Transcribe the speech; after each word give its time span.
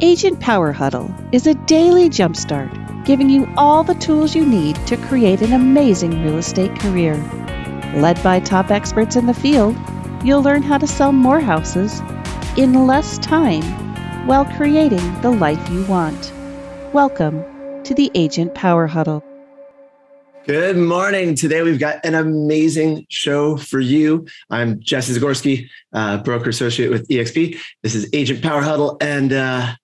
Agent 0.00 0.40
Power 0.40 0.72
Huddle 0.72 1.14
is 1.30 1.46
a 1.46 1.54
daily 1.54 2.10
jumpstart 2.10 3.04
giving 3.04 3.30
you 3.30 3.48
all 3.56 3.84
the 3.84 3.94
tools 3.94 4.34
you 4.34 4.44
need 4.44 4.74
to 4.88 4.96
create 4.96 5.40
an 5.40 5.52
amazing 5.52 6.24
real 6.24 6.38
estate 6.38 6.74
career. 6.80 7.14
Led 7.94 8.20
by 8.20 8.40
top 8.40 8.72
experts 8.72 9.14
in 9.14 9.26
the 9.26 9.34
field, 9.34 9.76
you'll 10.24 10.42
learn 10.42 10.64
how 10.64 10.78
to 10.78 10.86
sell 10.88 11.12
more 11.12 11.38
houses 11.38 12.00
in 12.56 12.88
less 12.88 13.18
time 13.18 13.62
while 14.26 14.44
creating 14.56 15.20
the 15.20 15.30
life 15.30 15.70
you 15.70 15.84
want. 15.84 16.32
Welcome 16.92 17.44
to 17.84 17.94
the 17.94 18.10
Agent 18.16 18.52
Power 18.52 18.88
Huddle. 18.88 19.22
Good 20.44 20.76
morning. 20.76 21.36
Today 21.36 21.62
we've 21.62 21.78
got 21.78 22.04
an 22.04 22.16
amazing 22.16 23.06
show 23.10 23.56
for 23.56 23.78
you. 23.78 24.26
I'm 24.50 24.80
Jesse 24.80 25.14
Zagorski, 25.14 25.68
uh, 25.92 26.18
broker 26.18 26.50
associate 26.50 26.90
with 26.90 27.06
EXP. 27.08 27.58
This 27.82 27.94
is 27.94 28.10
Agent 28.12 28.42
Power 28.42 28.60
Huddle, 28.60 28.98
and 29.00 29.32
uh, 29.32 29.74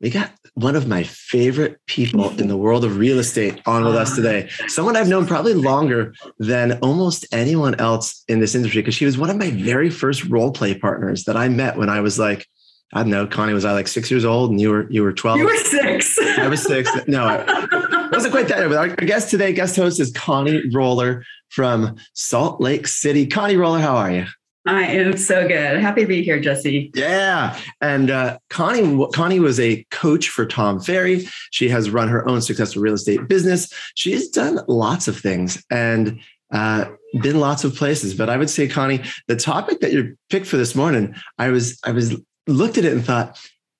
we 0.00 0.10
got 0.10 0.30
one 0.54 0.76
of 0.76 0.86
my 0.86 1.02
favorite 1.02 1.78
people 1.86 2.30
in 2.38 2.48
the 2.48 2.56
world 2.56 2.84
of 2.84 2.98
real 2.98 3.18
estate 3.18 3.60
on 3.66 3.84
with 3.84 3.94
us 3.94 4.14
today. 4.14 4.48
Someone 4.68 4.96
I've 4.96 5.08
known 5.08 5.26
probably 5.26 5.54
longer 5.54 6.14
than 6.38 6.78
almost 6.80 7.26
anyone 7.32 7.74
else 7.76 8.22
in 8.28 8.40
this 8.40 8.54
industry 8.54 8.82
because 8.82 8.94
she 8.94 9.06
was 9.06 9.16
one 9.16 9.30
of 9.30 9.36
my 9.36 9.50
very 9.50 9.90
first 9.90 10.24
role 10.24 10.52
play 10.52 10.78
partners 10.78 11.24
that 11.24 11.36
I 11.36 11.48
met 11.48 11.76
when 11.76 11.88
I 11.88 12.00
was 12.00 12.18
like 12.18 12.46
I 12.92 13.02
don't 13.02 13.10
know, 13.10 13.26
Connie, 13.26 13.52
was 13.52 13.64
I 13.64 13.72
like 13.72 13.88
six 13.88 14.10
years 14.12 14.24
old 14.24 14.50
and 14.50 14.60
you 14.60 14.70
were 14.70 14.90
you 14.90 15.02
were 15.02 15.12
12? 15.12 15.38
You 15.38 15.46
were 15.46 15.56
six. 15.56 16.18
I 16.38 16.46
was 16.46 16.62
six. 16.62 16.88
No, 17.08 17.24
I 17.24 18.08
wasn't 18.12 18.32
quite 18.32 18.46
that. 18.48 18.68
But 18.68 18.76
our 18.76 18.88
guest 18.88 19.28
today, 19.28 19.52
guest 19.52 19.74
host 19.74 19.98
is 19.98 20.12
Connie 20.12 20.62
Roller 20.72 21.24
from 21.48 21.96
Salt 22.14 22.60
Lake 22.60 22.86
City. 22.86 23.26
Connie 23.26 23.56
Roller, 23.56 23.80
how 23.80 23.96
are 23.96 24.12
you? 24.12 24.26
I 24.66 24.82
am 24.82 25.16
so 25.16 25.46
good. 25.46 25.80
Happy 25.80 26.02
to 26.02 26.06
be 26.06 26.22
here, 26.22 26.40
Jesse. 26.40 26.90
Yeah. 26.94 27.58
And 27.80 28.10
uh, 28.10 28.38
Connie, 28.50 29.06
Connie 29.14 29.40
was 29.40 29.60
a 29.60 29.84
coach 29.90 30.28
for 30.28 30.44
Tom 30.44 30.80
Ferry. 30.80 31.28
She 31.50 31.68
has 31.68 31.90
run 31.90 32.08
her 32.08 32.26
own 32.28 32.42
successful 32.42 32.82
real 32.82 32.94
estate 32.94 33.28
business. 33.28 33.72
She's 33.94 34.28
done 34.28 34.60
lots 34.66 35.08
of 35.08 35.16
things 35.18 35.64
and 35.70 36.20
uh, 36.52 36.86
been 37.22 37.40
lots 37.40 37.64
of 37.64 37.74
places. 37.74 38.14
But 38.14 38.28
I 38.28 38.36
would 38.36 38.50
say, 38.50 38.66
Connie, 38.68 39.02
the 39.28 39.36
topic 39.36 39.80
that 39.80 39.92
you 39.92 40.16
picked 40.30 40.46
for 40.46 40.56
this 40.56 40.74
morning, 40.74 41.14
I 41.38 41.50
was 41.50 41.78
I 41.84 41.92
was 41.92 42.20
looked 42.46 42.78
at 42.78 42.84
it 42.84 42.92
and 42.92 43.04
thought, 43.04 43.38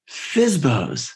FSBOs. 0.08 1.12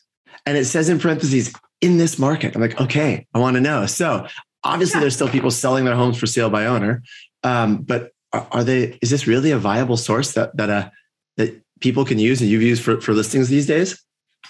And 0.47 0.57
it 0.57 0.65
says 0.65 0.89
in 0.89 0.99
parentheses, 0.99 1.53
in 1.81 1.99
this 1.99 2.19
market. 2.19 2.55
I'm 2.55 2.61
like, 2.61 2.81
okay, 2.81 3.27
I 3.35 3.39
want 3.39 3.55
to 3.55 3.61
know. 3.61 3.87
So 3.87 4.27
obviously, 4.65 4.99
yeah. 4.99 5.03
there's 5.03 5.15
still 5.15 5.29
people 5.29 5.51
selling 5.51 5.85
their 5.85 5.95
homes 5.95 6.19
for 6.19 6.27
sale 6.27 6.51
by 6.51 6.67
owner. 6.67 7.03
Um, 7.43 7.83
but 7.83 8.11
are, 8.33 8.47
are, 8.51 8.65
they, 8.65 8.99
is 9.03 9.11
this 9.11 9.27
really 9.27 9.51
a 9.51 9.59
viable 9.59 9.97
source 9.97 10.33
that, 10.33 10.57
that, 10.57 10.71
uh, 10.71 10.91
that 11.37 11.61
people 11.81 12.05
can 12.05 12.19
use 12.19 12.41
and 12.41 12.51
you've 12.51 12.63
used 12.63 12.83
for, 12.83 13.01
for 13.01 13.13
listings 13.13 13.49
these 13.49 13.67
days? 13.67 14.03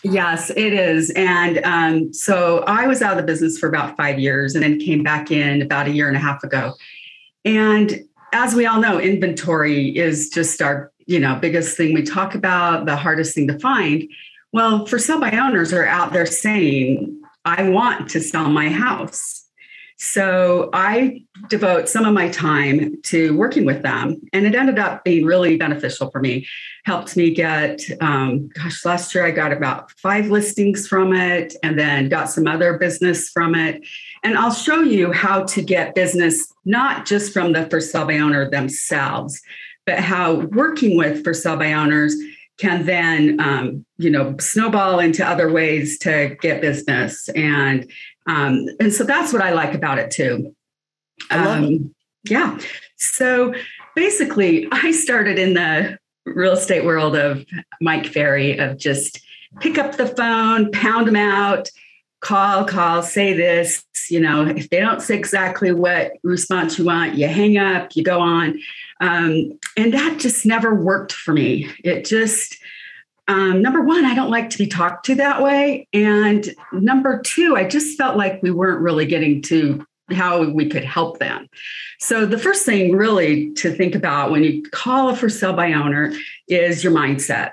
Yes, 0.03 0.51
it 0.51 0.73
is. 0.73 1.11
And 1.11 1.61
um, 1.65 2.13
so 2.13 2.65
I 2.67 2.87
was 2.87 3.03
out 3.03 3.13
of 3.13 3.19
the 3.19 3.25
business 3.25 3.59
for 3.59 3.69
about 3.69 3.97
five 3.97 4.19
years 4.19 4.55
and 4.55 4.63
then 4.63 4.79
came 4.79 5.03
back 5.03 5.31
in 5.31 5.61
about 5.63 5.89
a 5.89 5.91
year 5.91 6.09
and 6.09 6.17
a 6.17 6.21
half 6.21 6.43
ago. 6.43 6.75
And 7.45 8.01
as 8.33 8.55
we 8.55 8.67
all 8.67 8.81
know, 8.81 8.99
inventory 8.99 9.97
is 9.97 10.31
just 10.31 10.63
our 10.63 10.91
you 11.11 11.19
know 11.19 11.35
biggest 11.35 11.77
thing 11.77 11.93
we 11.93 12.03
talk 12.03 12.37
about 12.37 12.87
the 12.87 12.95
hardest 12.95 13.35
thing 13.35 13.49
to 13.49 13.59
find 13.59 14.09
well 14.53 14.87
for 14.87 14.99
sell 14.99 15.19
by 15.19 15.33
owners 15.33 15.73
are 15.73 15.85
out 15.85 16.13
there 16.13 16.25
saying 16.25 17.21
i 17.45 17.69
want 17.69 18.09
to 18.09 18.21
sell 18.21 18.49
my 18.49 18.69
house 18.69 19.40
so 20.03 20.71
I 20.73 21.25
devote 21.51 21.87
some 21.87 22.07
of 22.07 22.15
my 22.15 22.31
time 22.31 22.97
to 23.03 23.37
working 23.37 23.67
with 23.67 23.83
them, 23.83 24.19
and 24.33 24.47
it 24.47 24.55
ended 24.55 24.79
up 24.79 25.05
being 25.05 25.27
really 25.27 25.59
beneficial 25.59 26.11
for 26.11 26.21
me. 26.23 26.47
Helped 26.87 27.19
me 27.19 27.35
get, 27.35 27.83
um, 28.01 28.49
gosh, 28.49 28.83
last 28.87 29.15
year 29.15 29.27
I 29.27 29.31
got 29.31 29.53
about 29.53 29.91
five 29.91 30.31
listings 30.31 30.89
from 30.89 31.13
it, 31.13 31.55
and 31.63 31.79
then 31.79 32.09
got 32.09 32.31
some 32.31 32.47
other 32.47 32.79
business 32.79 33.29
from 33.29 33.55
it. 33.55 33.87
And 34.25 34.39
I'll 34.39 34.55
show 34.55 34.81
you 34.81 35.13
how 35.13 35.45
to 35.45 35.61
get 35.61 35.95
business 35.95 36.51
not 36.65 37.05
just 37.05 37.35
from 37.35 37.53
the 37.53 37.69
for 37.69 37.83
sale 37.83 38.07
by 38.07 38.21
owner 38.21 38.49
themselves, 38.49 39.39
but 39.85 39.99
how 39.99 40.47
working 40.47 40.97
with 40.97 41.23
for 41.23 41.35
sale 41.35 41.59
by 41.59 41.75
owners 41.75 42.17
can 42.57 42.87
then 42.87 43.39
um, 43.39 43.85
you 43.99 44.09
know 44.09 44.35
snowball 44.39 44.99
into 44.99 45.27
other 45.27 45.53
ways 45.53 45.99
to 45.99 46.37
get 46.41 46.63
business 46.63 47.29
and 47.31 47.91
um, 48.31 48.67
and 48.79 48.93
so 48.93 49.05
that's 49.05 49.33
what 49.33 49.43
i 49.43 49.53
like 49.53 49.75
about 49.75 49.99
it 49.99 50.11
too. 50.11 50.55
Um, 51.31 51.95
yeah. 52.25 52.59
So 52.97 53.55
basically 53.97 54.69
i 54.73 54.93
started 54.93 55.39
in 55.39 55.55
the 55.55 55.99
real 56.25 56.53
estate 56.53 56.85
world 56.85 57.17
of 57.17 57.45
mike 57.81 58.07
ferry 58.07 58.57
of 58.57 58.79
just 58.79 59.21
pick 59.61 59.79
up 59.79 59.97
the 59.97 60.07
phone 60.07 60.71
pound 60.71 61.09
them 61.09 61.17
out 61.17 61.69
call 62.21 62.65
call 62.65 63.03
say 63.03 63.33
this 63.33 63.85
you 64.09 64.21
know 64.21 64.47
if 64.47 64.71
they 64.71 64.79
don't 64.79 65.03
say 65.03 65.17
exactly 65.17 65.73
what 65.73 66.13
response 66.23 66.79
you 66.79 66.85
want 66.85 67.15
you 67.15 67.27
hang 67.27 67.59
up 67.59 67.97
you 67.97 68.05
go 68.05 68.21
on. 68.21 68.61
Um, 69.01 69.59
and 69.77 69.95
that 69.95 70.19
just 70.21 70.45
never 70.45 70.75
worked 70.75 71.13
for 71.13 71.33
me. 71.33 71.71
It 71.83 72.05
just, 72.05 72.59
um, 73.29 73.63
number 73.63 73.81
one, 73.81 74.05
I 74.05 74.15
don't 74.15 74.31
like 74.31 74.51
to 74.51 74.59
be 74.59 74.67
talked 74.67 75.07
to 75.07 75.15
that 75.17 75.43
way. 75.43 75.87
And 75.93 76.55
number 76.73 77.21
two, 77.21 77.57
I 77.57 77.65
just 77.65 77.97
felt 77.97 78.17
like 78.17 78.43
we 78.43 78.51
weren't 78.51 78.81
really 78.81 79.07
getting 79.07 79.43
to 79.43 79.87
how 80.13 80.43
we 80.43 80.69
could 80.69 80.85
help 80.85 81.19
them. 81.19 81.49
So 82.01 82.27
the 82.27 82.39
first 82.39 82.67
thing 82.67 82.97
really 82.97 83.53
to 83.55 83.73
think 83.73 83.95
about 83.95 84.31
when 84.31 84.43
you 84.43 84.63
call 84.71 85.11
a 85.11 85.17
for 85.17 85.29
sale 85.29 85.53
by 85.53 85.73
owner 85.73 86.13
is 86.49 86.83
your 86.83 86.93
mindset. 86.93 87.53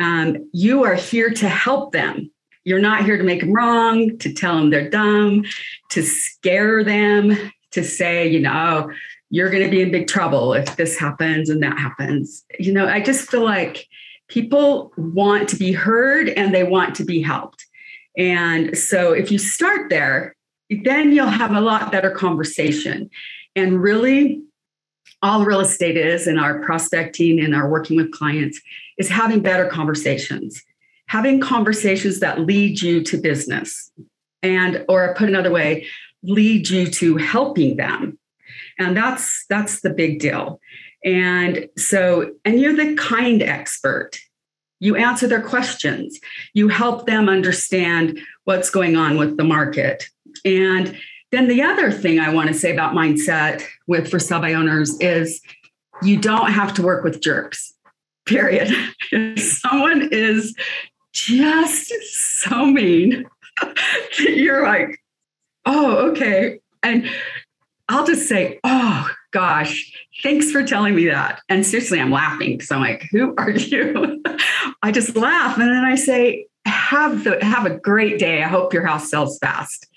Um, 0.00 0.48
you 0.52 0.82
are 0.84 0.94
here 0.94 1.30
to 1.30 1.48
help 1.48 1.92
them. 1.92 2.30
You're 2.64 2.80
not 2.80 3.04
here 3.04 3.16
to 3.16 3.24
make 3.24 3.40
them 3.40 3.52
wrong, 3.52 4.18
to 4.18 4.32
tell 4.32 4.56
them 4.56 4.70
they're 4.70 4.90
dumb, 4.90 5.44
to 5.90 6.02
scare 6.02 6.82
them, 6.82 7.36
to 7.72 7.84
say, 7.84 8.28
you 8.28 8.40
know, 8.40 8.90
you're 9.30 9.50
going 9.50 9.62
to 9.62 9.70
be 9.70 9.80
in 9.80 9.92
big 9.92 10.08
trouble 10.08 10.54
if 10.54 10.76
this 10.76 10.98
happens 10.98 11.48
and 11.48 11.62
that 11.62 11.78
happens. 11.78 12.44
You 12.58 12.72
know, 12.72 12.86
I 12.86 13.00
just 13.00 13.30
feel 13.30 13.44
like 13.44 13.86
people 14.30 14.92
want 14.96 15.48
to 15.50 15.56
be 15.56 15.72
heard 15.72 16.30
and 16.30 16.54
they 16.54 16.64
want 16.64 16.94
to 16.94 17.04
be 17.04 17.20
helped. 17.20 17.66
And 18.16 18.76
so 18.78 19.12
if 19.12 19.30
you 19.30 19.38
start 19.38 19.90
there, 19.90 20.34
then 20.84 21.12
you'll 21.12 21.26
have 21.26 21.52
a 21.52 21.60
lot 21.60 21.92
better 21.92 22.10
conversation. 22.10 23.10
And 23.54 23.82
really, 23.82 24.42
all 25.22 25.44
real 25.44 25.60
estate 25.60 25.96
is 25.96 26.26
in 26.26 26.38
our 26.38 26.60
prospecting 26.60 27.40
and 27.40 27.54
our 27.54 27.68
working 27.68 27.96
with 27.96 28.12
clients 28.12 28.60
is 28.98 29.08
having 29.08 29.40
better 29.40 29.66
conversations, 29.66 30.62
having 31.06 31.40
conversations 31.40 32.20
that 32.20 32.40
lead 32.40 32.80
you 32.80 33.02
to 33.04 33.18
business. 33.18 33.90
And, 34.42 34.86
or 34.88 35.14
put 35.16 35.28
another 35.28 35.50
way, 35.50 35.86
lead 36.22 36.70
you 36.70 36.86
to 36.86 37.16
helping 37.18 37.76
them 37.76 38.18
and 38.80 38.96
that's 38.96 39.46
that's 39.48 39.82
the 39.82 39.90
big 39.90 40.18
deal. 40.18 40.60
And 41.04 41.68
so 41.76 42.32
and 42.44 42.60
you're 42.60 42.74
the 42.74 42.94
kind 42.96 43.42
expert. 43.42 44.18
You 44.80 44.96
answer 44.96 45.26
their 45.26 45.42
questions. 45.42 46.18
You 46.54 46.68
help 46.68 47.06
them 47.06 47.28
understand 47.28 48.18
what's 48.44 48.70
going 48.70 48.96
on 48.96 49.18
with 49.18 49.36
the 49.36 49.44
market. 49.44 50.08
And 50.44 50.96
then 51.32 51.46
the 51.46 51.62
other 51.62 51.92
thing 51.92 52.18
i 52.18 52.32
want 52.32 52.48
to 52.48 52.54
say 52.54 52.72
about 52.72 52.92
mindset 52.94 53.62
with 53.86 54.10
for 54.10 54.18
by 54.40 54.52
owners 54.52 54.98
is 54.98 55.40
you 56.02 56.18
don't 56.18 56.50
have 56.50 56.74
to 56.74 56.82
work 56.82 57.04
with 57.04 57.20
jerks 57.20 57.74
period. 58.26 58.72
If 59.12 59.40
someone 59.40 60.08
is 60.12 60.54
just 61.12 61.92
so 62.42 62.64
mean 62.64 63.26
you're 64.18 64.62
like 64.62 65.02
oh 65.66 66.10
okay. 66.10 66.60
And 66.82 67.10
I'll 67.90 68.06
just 68.06 68.28
say, 68.28 68.60
oh 68.62 69.08
gosh, 69.32 69.92
thanks 70.22 70.52
for 70.52 70.64
telling 70.64 70.94
me 70.94 71.06
that. 71.06 71.40
And 71.48 71.66
seriously, 71.66 72.00
I'm 72.00 72.12
laughing 72.12 72.52
because 72.52 72.70
I'm 72.70 72.80
like, 72.80 73.08
who 73.10 73.34
are 73.36 73.50
you? 73.50 74.22
I 74.82 74.92
just 74.92 75.16
laugh. 75.16 75.58
And 75.58 75.68
then 75.68 75.84
I 75.84 75.96
say, 75.96 76.46
have 76.66 77.24
the 77.24 77.44
have 77.44 77.66
a 77.66 77.76
great 77.76 78.20
day. 78.20 78.44
I 78.44 78.48
hope 78.48 78.72
your 78.72 78.86
house 78.86 79.10
sells 79.10 79.38
fast. 79.38 79.88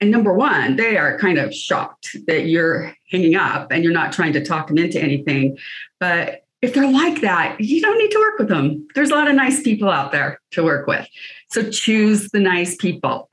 And 0.00 0.12
number 0.12 0.32
one, 0.32 0.76
they 0.76 0.96
are 0.96 1.18
kind 1.18 1.38
of 1.38 1.52
shocked 1.52 2.16
that 2.28 2.46
you're 2.46 2.94
hanging 3.10 3.34
up 3.34 3.72
and 3.72 3.82
you're 3.82 3.92
not 3.92 4.12
trying 4.12 4.32
to 4.34 4.44
talk 4.44 4.68
them 4.68 4.78
into 4.78 5.02
anything. 5.02 5.58
But 5.98 6.44
if 6.62 6.72
they're 6.72 6.90
like 6.90 7.20
that, 7.22 7.60
you 7.60 7.80
don't 7.80 7.98
need 7.98 8.12
to 8.12 8.18
work 8.18 8.38
with 8.38 8.48
them. 8.48 8.86
There's 8.94 9.10
a 9.10 9.14
lot 9.14 9.28
of 9.28 9.34
nice 9.34 9.60
people 9.60 9.90
out 9.90 10.12
there 10.12 10.40
to 10.52 10.62
work 10.62 10.86
with. 10.86 11.04
So 11.50 11.68
choose 11.68 12.30
the 12.30 12.38
nice 12.38 12.76
people. 12.76 13.28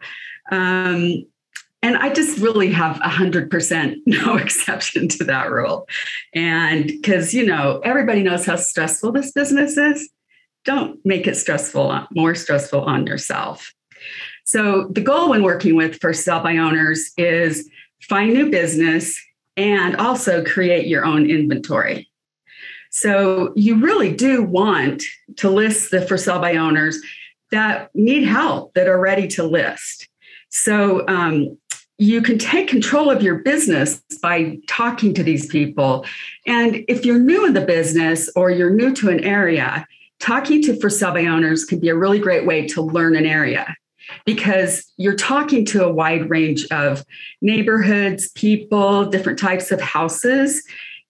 Um, 0.52 1.26
and 1.86 1.98
I 1.98 2.12
just 2.12 2.40
really 2.40 2.72
have 2.72 2.96
100% 2.96 3.96
no 4.08 4.38
exception 4.38 5.08
to 5.10 5.24
that 5.26 5.52
rule. 5.52 5.88
And 6.34 6.88
because, 6.88 7.32
you 7.32 7.46
know, 7.46 7.80
everybody 7.84 8.24
knows 8.24 8.44
how 8.44 8.56
stressful 8.56 9.12
this 9.12 9.32
business 9.32 9.78
is. 9.78 10.10
Don't 10.64 11.00
make 11.06 11.28
it 11.28 11.38
stressful, 11.38 12.08
more 12.10 12.34
stressful 12.34 12.82
on 12.82 13.06
yourself. 13.06 13.72
So, 14.46 14.88
the 14.92 15.02
goal 15.02 15.30
when 15.30 15.44
working 15.44 15.76
with 15.76 16.00
for 16.02 16.12
sale 16.12 16.40
by 16.40 16.58
owners 16.58 17.12
is 17.18 17.70
find 18.02 18.34
new 18.34 18.50
business 18.50 19.20
and 19.56 19.96
also 19.98 20.44
create 20.44 20.88
your 20.88 21.06
own 21.06 21.30
inventory. 21.30 22.10
So, 22.90 23.54
you 23.56 23.76
really 23.76 24.12
do 24.12 24.42
want 24.42 25.04
to 25.38 25.52
list 25.52 25.92
the 25.92 26.02
for 26.02 26.18
sale 26.18 26.40
by 26.40 26.56
owners 26.56 27.00
that 27.52 27.92
need 27.94 28.24
help 28.24 28.74
that 28.74 28.88
are 28.88 29.00
ready 29.00 29.28
to 29.30 29.44
list. 29.44 30.08
So 30.56 31.06
um, 31.10 31.58
you 31.98 32.22
can 32.22 32.38
take 32.38 32.68
control 32.68 33.10
of 33.10 33.24
your 33.24 33.36
business 33.36 34.02
by 34.22 34.58
talking 34.68 35.14
to 35.14 35.24
these 35.24 35.48
people. 35.48 36.06
And 36.46 36.84
if 36.88 37.06
you're 37.06 37.20
new 37.20 37.46
in 37.46 37.54
the 37.54 37.66
business 37.66 38.30
or 38.36 38.52
you're 38.52 38.70
new 38.70 38.94
to 38.96 39.10
an 39.10 39.22
area, 39.22 39.88
talking 40.20 40.62
to 40.64 40.80
for 40.80 40.90
sale 40.90 41.14
by 41.14 41.26
owners 41.26 41.64
can 41.64 41.80
be 41.80 41.90
a 41.90 41.96
really 41.96 42.20
great 42.20 42.46
way 42.46 42.68
to 42.68 42.82
learn 42.82 43.16
an 43.16 43.26
area 43.26 43.76
because 44.26 44.92
you're 44.98 45.16
talking 45.16 45.66
to 45.66 45.84
a 45.84 45.92
wide 45.92 46.30
range 46.30 46.66
of 46.72 47.04
neighborhoods, 47.42 48.30
people, 48.30 49.06
different 49.06 49.40
types 49.40 49.72
of 49.72 49.82
houses. 49.82 50.64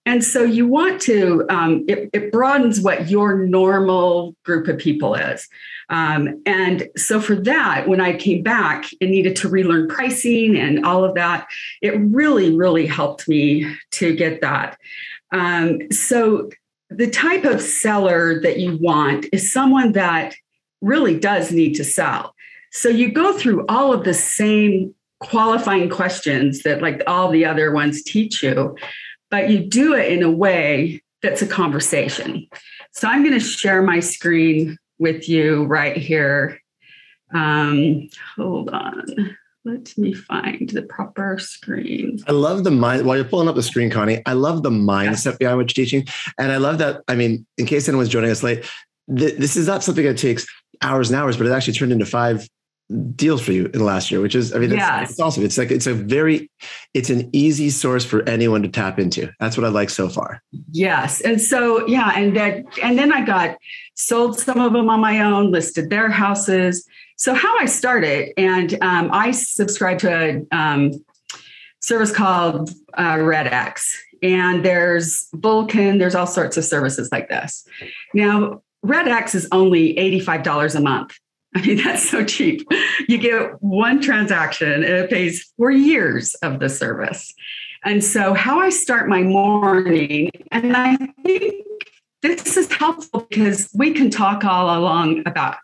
And 0.06 0.22
so 0.22 0.44
you 0.44 0.66
want 0.66 1.00
to, 1.02 1.44
um, 1.50 1.84
it, 1.88 2.08
it, 2.12 2.32
broadens 2.32 2.80
what 2.80 3.10
your 3.10 3.36
normal 3.36 4.36
group 4.44 4.68
of 4.68 4.78
people 4.78 5.14
is. 5.14 5.46
Um, 5.88 6.42
and 6.46 6.88
so 6.96 7.20
for 7.20 7.36
that, 7.36 7.88
when 7.88 8.00
I 8.00 8.16
came 8.16 8.42
back 8.42 8.86
and 9.00 9.10
needed 9.10 9.36
to 9.36 9.48
relearn 9.48 9.88
pricing 9.88 10.56
and 10.56 10.84
all 10.84 11.04
of 11.04 11.14
that, 11.14 11.46
it 11.82 11.98
really, 11.98 12.56
really 12.56 12.86
helped 12.86 13.28
me 13.28 13.66
to 13.92 14.14
get 14.14 14.40
that. 14.40 14.78
Um, 15.32 15.90
so 15.90 16.50
the 16.90 17.10
type 17.10 17.44
of 17.44 17.60
seller 17.60 18.40
that 18.40 18.58
you 18.58 18.78
want 18.80 19.26
is 19.32 19.52
someone 19.52 19.92
that 19.92 20.34
really 20.80 21.18
does 21.18 21.52
need 21.52 21.74
to 21.74 21.84
sell. 21.84 22.34
So 22.72 22.88
you 22.88 23.12
go 23.12 23.36
through 23.36 23.64
all 23.68 23.92
of 23.92 24.04
the 24.04 24.14
same 24.14 24.94
qualifying 25.20 25.88
questions 25.88 26.62
that 26.62 26.82
like 26.82 27.02
all 27.06 27.30
the 27.30 27.44
other 27.44 27.72
ones 27.72 28.02
teach 28.02 28.42
you 28.42 28.76
but 29.30 29.50
you 29.50 29.60
do 29.60 29.94
it 29.94 30.12
in 30.12 30.22
a 30.22 30.30
way 30.30 31.02
that's 31.22 31.42
a 31.42 31.46
conversation. 31.46 32.46
So 32.92 33.08
I'm 33.08 33.22
going 33.22 33.38
to 33.38 33.40
share 33.40 33.82
my 33.82 34.00
screen 34.00 34.78
with 34.98 35.28
you 35.28 35.64
right 35.64 35.96
here. 35.96 36.60
Um, 37.32 38.08
hold 38.36 38.70
on. 38.70 39.36
Let 39.64 39.98
me 39.98 40.14
find 40.14 40.68
the 40.70 40.82
proper 40.82 41.38
screen. 41.38 42.20
I 42.28 42.32
love 42.32 42.62
the 42.62 42.70
mind 42.70 43.04
while 43.04 43.16
you're 43.16 43.24
pulling 43.24 43.48
up 43.48 43.56
the 43.56 43.64
screen, 43.64 43.90
Connie. 43.90 44.22
I 44.24 44.34
love 44.34 44.62
the 44.62 44.70
mindset 44.70 45.24
yes. 45.24 45.38
behind 45.38 45.58
what 45.58 45.76
you're 45.76 45.84
teaching. 45.84 46.06
And 46.38 46.52
I 46.52 46.58
love 46.58 46.78
that. 46.78 47.02
I 47.08 47.16
mean, 47.16 47.44
in 47.58 47.66
case 47.66 47.88
anyone's 47.88 48.08
joining 48.08 48.30
us 48.30 48.44
late, 48.44 48.64
th- 49.14 49.36
this 49.38 49.56
is 49.56 49.66
not 49.66 49.82
something 49.82 50.04
that 50.04 50.18
takes 50.18 50.46
hours 50.82 51.10
and 51.10 51.18
hours, 51.18 51.36
but 51.36 51.46
it 51.46 51.50
actually 51.50 51.72
turned 51.72 51.90
into 51.90 52.06
five 52.06 52.48
deals 53.16 53.42
for 53.42 53.52
you 53.52 53.64
in 53.66 53.72
the 53.72 53.84
last 53.84 54.10
year, 54.10 54.20
which 54.20 54.34
is, 54.34 54.54
I 54.54 54.58
mean, 54.58 54.70
that's, 54.70 54.80
yes. 54.80 55.10
it's 55.10 55.20
awesome. 55.20 55.44
It's 55.44 55.58
like, 55.58 55.70
it's 55.70 55.86
a 55.86 55.94
very, 55.94 56.50
it's 56.94 57.10
an 57.10 57.28
easy 57.32 57.70
source 57.70 58.04
for 58.04 58.26
anyone 58.28 58.62
to 58.62 58.68
tap 58.68 58.98
into. 58.98 59.30
That's 59.40 59.56
what 59.56 59.64
I 59.64 59.70
like 59.70 59.90
so 59.90 60.08
far. 60.08 60.42
Yes. 60.70 61.20
And 61.20 61.40
so, 61.40 61.86
yeah. 61.86 62.12
And 62.14 62.36
that, 62.36 62.64
and 62.82 62.98
then 62.98 63.12
I 63.12 63.24
got 63.24 63.56
sold 63.94 64.38
some 64.38 64.60
of 64.60 64.72
them 64.72 64.88
on 64.88 65.00
my 65.00 65.20
own, 65.20 65.50
listed 65.50 65.90
their 65.90 66.08
houses. 66.10 66.86
So 67.16 67.34
how 67.34 67.58
I 67.58 67.66
started, 67.66 68.32
and 68.36 68.74
um, 68.82 69.10
I 69.12 69.30
subscribe 69.32 69.98
to 70.00 70.10
a 70.52 70.56
um, 70.56 70.92
service 71.80 72.12
called 72.12 72.70
uh, 72.94 73.14
REDX. 73.14 73.84
And 74.22 74.64
there's 74.64 75.28
Vulcan, 75.34 75.98
there's 75.98 76.14
all 76.14 76.26
sorts 76.26 76.56
of 76.56 76.64
services 76.64 77.10
like 77.10 77.28
this. 77.28 77.66
Now, 78.14 78.62
REDX 78.84 79.34
is 79.34 79.48
only 79.50 79.94
$85 79.94 80.74
a 80.74 80.80
month. 80.80 81.18
I 81.56 81.62
mean, 81.66 81.82
that's 81.82 82.08
so 82.08 82.22
cheap. 82.22 82.68
You 83.08 83.16
get 83.16 83.62
one 83.62 84.00
transaction 84.00 84.72
and 84.72 84.84
it 84.84 85.10
pays 85.10 85.52
for 85.56 85.70
years 85.70 86.34
of 86.36 86.60
the 86.60 86.68
service. 86.68 87.32
And 87.84 88.04
so, 88.04 88.34
how 88.34 88.58
I 88.58 88.68
start 88.68 89.08
my 89.08 89.22
morning, 89.22 90.30
and 90.50 90.76
I 90.76 90.96
think 91.24 91.64
this 92.20 92.56
is 92.56 92.70
helpful 92.72 93.26
because 93.30 93.70
we 93.74 93.92
can 93.92 94.10
talk 94.10 94.44
all 94.44 94.78
along 94.78 95.22
about 95.24 95.56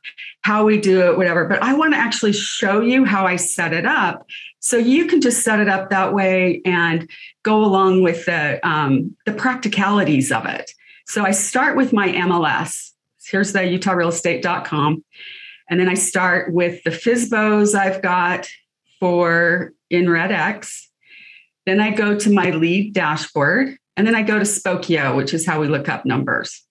how 0.43 0.65
we 0.65 0.79
do 0.81 1.11
it, 1.11 1.17
whatever, 1.17 1.47
but 1.47 1.63
I 1.63 1.75
want 1.75 1.95
to 1.95 1.99
actually 1.99 2.33
show 2.33 2.81
you 2.81 3.05
how 3.05 3.27
I 3.27 3.37
set 3.37 3.73
it 3.73 3.85
up. 3.85 4.27
So 4.61 4.77
you 4.77 5.07
can 5.07 5.21
just 5.21 5.43
set 5.43 5.59
it 5.59 5.69
up 5.69 5.91
that 5.91 6.15
way 6.15 6.63
and 6.65 7.11
go 7.43 7.65
along 7.65 8.03
with 8.03 8.27
the, 8.27 8.65
um, 8.67 9.17
the 9.27 9.33
practicalities 9.33 10.31
of 10.31 10.47
it. 10.47 10.71
So 11.07 11.25
I 11.25 11.33
start 11.33 11.77
with 11.77 11.93
my 11.93 12.09
MLS. 12.09 12.93
Here's 13.25 13.53
the 13.53 13.61
utahrealestate.com. 13.61 15.03
And 15.73 15.81
then 15.81 15.89
I 15.89 15.95
start 15.95 16.53
with 16.53 16.85
the 16.85 16.91
FSBOs 16.91 17.75
I've 17.75 18.03
got 18.03 18.47
for 19.01 19.73
in 19.89 20.05
REDX. 20.05 20.71
Then 21.65 21.81
I 21.81 21.93
go 21.93 22.15
to 22.15 22.31
my 22.31 22.51
lead 22.51 22.93
dashboard. 22.93 23.79
And 23.97 24.07
then 24.07 24.15
I 24.15 24.21
go 24.21 24.39
to 24.39 24.45
Spokeo, 24.45 25.17
which 25.17 25.33
is 25.33 25.47
how 25.47 25.63
we 25.63 25.69
look 25.69 25.89
up 25.89 26.05
numbers. 26.05 26.63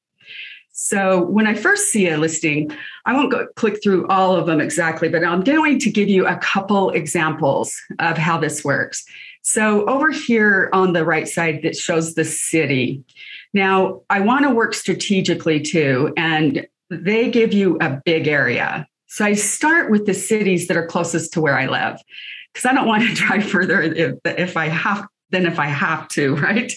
So 0.70 1.24
when 1.24 1.48
I 1.48 1.56
first 1.56 1.92
see 1.92 2.10
a 2.10 2.18
listing, 2.20 2.70
I 3.08 3.14
won't 3.14 3.32
go 3.32 3.48
click 3.56 3.82
through 3.82 4.08
all 4.08 4.36
of 4.36 4.46
them 4.46 4.62
exactly, 4.62 5.10
but 5.10 5.24
I'm 5.24 5.42
going 5.42 5.80
to 5.80 5.90
give 5.90 6.08
you 6.08 6.28
a 6.28 6.38
couple 6.38 6.92
examples 6.92 7.76
of 7.98 8.20
how 8.20 8.38
this 8.38 8.64
works. 8.64 9.04
So 9.42 9.90
over 9.90 10.12
here 10.12 10.70
on 10.74 10.94
the 10.94 11.06
right 11.06 11.28
side, 11.28 11.62
that 11.64 11.76
shows 11.76 12.14
the 12.14 12.24
city. 12.24 13.04
Now, 13.52 14.02
I 14.12 14.20
want 14.20 14.46
to 14.46 14.54
work 14.54 14.76
strategically 14.76 15.60
too, 15.60 16.14
and 16.18 16.68
they 16.92 17.32
give 17.32 17.52
you 17.52 17.78
a 17.82 18.00
big 18.06 18.28
area. 18.28 18.88
So 19.12 19.26
I 19.26 19.34
start 19.34 19.92
with 19.92 20.06
the 20.06 20.14
cities 20.14 20.68
that 20.68 20.78
are 20.78 20.86
closest 20.86 21.34
to 21.34 21.42
where 21.42 21.60
I 21.60 21.66
live 21.66 22.00
because 22.54 22.66
I 22.66 22.74
don't 22.74 22.88
want 22.88 23.04
to 23.04 23.14
drive 23.14 23.44
further 23.44 23.82
if, 23.82 24.16
if 24.24 24.56
I 24.56 24.70
have 24.70 25.06
than 25.32 25.46
if 25.46 25.60
I 25.60 25.66
have 25.66 26.08
to, 26.10 26.36
right? 26.38 26.74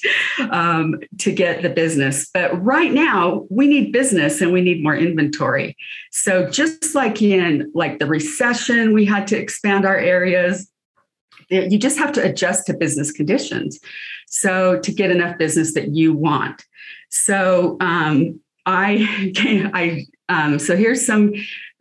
Um, 0.50 0.96
to 1.18 1.30
get 1.32 1.62
the 1.62 1.68
business. 1.68 2.28
But 2.34 2.60
right 2.60 2.92
now, 2.92 3.46
we 3.50 3.68
need 3.68 3.92
business 3.92 4.40
and 4.40 4.52
we 4.52 4.62
need 4.62 4.82
more 4.82 4.96
inventory. 4.96 5.76
So 6.10 6.50
just 6.50 6.92
like 6.96 7.22
in 7.22 7.70
like 7.72 8.00
the 8.00 8.06
recession, 8.06 8.94
we 8.94 9.04
had 9.04 9.28
to 9.28 9.38
expand 9.38 9.86
our 9.86 9.96
areas. 9.96 10.68
You 11.50 11.78
just 11.78 11.98
have 11.98 12.10
to 12.14 12.24
adjust 12.24 12.66
to 12.66 12.74
business 12.74 13.12
conditions. 13.12 13.78
So 14.26 14.80
to 14.80 14.92
get 14.92 15.12
enough 15.12 15.38
business 15.38 15.74
that 15.74 15.90
you 15.94 16.12
want. 16.12 16.64
So 17.10 17.76
um, 17.78 18.40
I, 18.66 19.06
I 19.72 20.06
um, 20.28 20.58
so 20.58 20.76
here's 20.76 21.04
some 21.04 21.32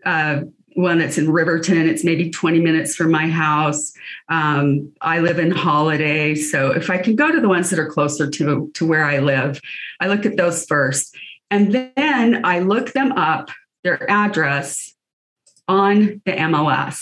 uh, 0.05 0.41
one 0.75 0.99
that's 0.99 1.17
in 1.17 1.31
Riverton. 1.31 1.87
It's 1.87 2.03
maybe 2.03 2.29
20 2.29 2.59
minutes 2.59 2.95
from 2.95 3.11
my 3.11 3.27
house. 3.27 3.93
Um, 4.29 4.91
I 5.01 5.19
live 5.19 5.39
in 5.39 5.51
Holladay. 5.51 6.37
So 6.37 6.71
if 6.71 6.89
I 6.89 6.97
can 6.97 7.15
go 7.15 7.31
to 7.31 7.39
the 7.39 7.49
ones 7.49 7.69
that 7.69 7.79
are 7.79 7.89
closer 7.89 8.29
to, 8.29 8.71
to 8.73 8.85
where 8.85 9.05
I 9.05 9.19
live, 9.19 9.61
I 9.99 10.07
look 10.07 10.25
at 10.25 10.37
those 10.37 10.65
first. 10.65 11.15
And 11.51 11.71
then 11.95 12.43
I 12.45 12.59
look 12.59 12.93
them 12.93 13.11
up, 13.11 13.51
their 13.83 14.09
address 14.09 14.93
on 15.67 16.21
the 16.25 16.31
MLS. 16.31 16.99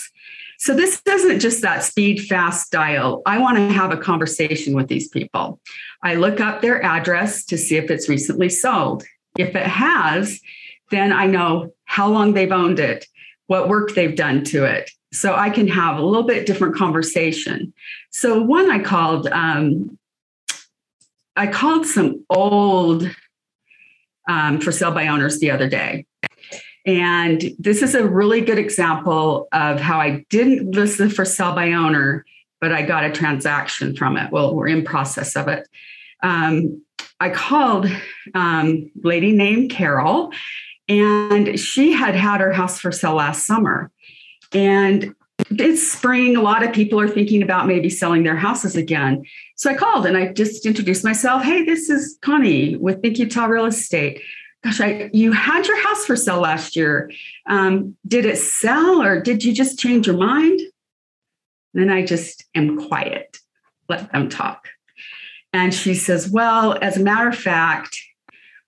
So 0.58 0.74
this 0.74 1.02
isn't 1.08 1.40
just 1.40 1.62
that 1.62 1.82
speed 1.82 2.24
fast 2.26 2.70
dial. 2.70 3.22
I 3.26 3.38
want 3.38 3.56
to 3.56 3.72
have 3.72 3.90
a 3.90 3.96
conversation 3.96 4.74
with 4.74 4.86
these 4.86 5.08
people. 5.08 5.60
I 6.04 6.14
look 6.14 6.38
up 6.38 6.60
their 6.60 6.82
address 6.84 7.44
to 7.46 7.58
see 7.58 7.76
if 7.76 7.90
it's 7.90 8.08
recently 8.08 8.48
sold. 8.48 9.02
If 9.36 9.56
it 9.56 9.66
has, 9.66 10.40
then 10.92 11.12
I 11.12 11.26
know 11.26 11.72
how 11.84 12.08
long 12.08 12.34
they've 12.34 12.52
owned 12.52 12.78
it, 12.78 13.06
what 13.48 13.68
work 13.68 13.94
they've 13.94 14.16
done 14.16 14.44
to 14.44 14.64
it. 14.64 14.90
So 15.12 15.34
I 15.34 15.50
can 15.50 15.68
have 15.68 15.98
a 15.98 16.02
little 16.02 16.22
bit 16.22 16.46
different 16.46 16.76
conversation. 16.76 17.72
So 18.10 18.40
one 18.40 18.70
I 18.70 18.78
called, 18.78 19.26
um, 19.26 19.98
I 21.36 21.48
called 21.48 21.86
some 21.86 22.24
old 22.30 23.10
um, 24.28 24.60
for 24.60 24.72
sale 24.72 24.92
by 24.92 25.08
owners 25.08 25.38
the 25.40 25.50
other 25.50 25.68
day. 25.68 26.06
And 26.86 27.42
this 27.58 27.82
is 27.82 27.94
a 27.94 28.06
really 28.06 28.40
good 28.40 28.58
example 28.58 29.48
of 29.52 29.80
how 29.80 30.00
I 30.00 30.24
didn't 30.30 30.72
list 30.72 30.98
the 30.98 31.08
for 31.08 31.24
sale 31.24 31.54
by 31.54 31.72
owner, 31.72 32.24
but 32.60 32.72
I 32.72 32.82
got 32.82 33.04
a 33.04 33.12
transaction 33.12 33.94
from 33.94 34.16
it. 34.16 34.32
Well, 34.32 34.54
we're 34.54 34.68
in 34.68 34.84
process 34.84 35.36
of 35.36 35.48
it. 35.48 35.68
Um, 36.22 36.82
I 37.20 37.30
called 37.30 37.86
um, 38.34 38.90
lady 39.02 39.32
named 39.32 39.70
Carol, 39.70 40.32
and 40.88 41.58
she 41.58 41.92
had 41.92 42.14
had 42.14 42.40
her 42.40 42.52
house 42.52 42.78
for 42.80 42.92
sale 42.92 43.14
last 43.14 43.46
summer. 43.46 43.90
And 44.52 45.14
it's 45.50 45.90
spring. 45.90 46.36
A 46.36 46.42
lot 46.42 46.62
of 46.62 46.72
people 46.72 47.00
are 47.00 47.08
thinking 47.08 47.42
about 47.42 47.66
maybe 47.66 47.88
selling 47.88 48.22
their 48.22 48.36
houses 48.36 48.76
again. 48.76 49.24
So 49.56 49.70
I 49.70 49.74
called 49.74 50.06
and 50.06 50.16
I 50.16 50.32
just 50.32 50.66
introduced 50.66 51.04
myself. 51.04 51.42
Hey, 51.42 51.64
this 51.64 51.88
is 51.88 52.18
Connie 52.22 52.76
with 52.76 53.02
Think 53.02 53.18
Utah 53.18 53.46
Real 53.46 53.64
Estate. 53.64 54.20
Gosh, 54.62 54.80
I, 54.80 55.10
you 55.12 55.32
had 55.32 55.66
your 55.66 55.80
house 55.82 56.04
for 56.04 56.14
sale 56.14 56.40
last 56.40 56.76
year. 56.76 57.10
Um, 57.46 57.96
did 58.06 58.24
it 58.24 58.38
sell 58.38 59.02
or 59.02 59.20
did 59.20 59.42
you 59.42 59.52
just 59.52 59.78
change 59.78 60.06
your 60.06 60.16
mind? 60.16 60.60
Then 61.74 61.90
I 61.90 62.04
just 62.04 62.44
am 62.54 62.86
quiet, 62.86 63.38
let 63.88 64.12
them 64.12 64.28
talk. 64.28 64.68
And 65.52 65.74
she 65.74 65.94
says, 65.94 66.30
Well, 66.30 66.78
as 66.80 66.96
a 66.96 67.00
matter 67.00 67.28
of 67.28 67.36
fact, 67.36 67.98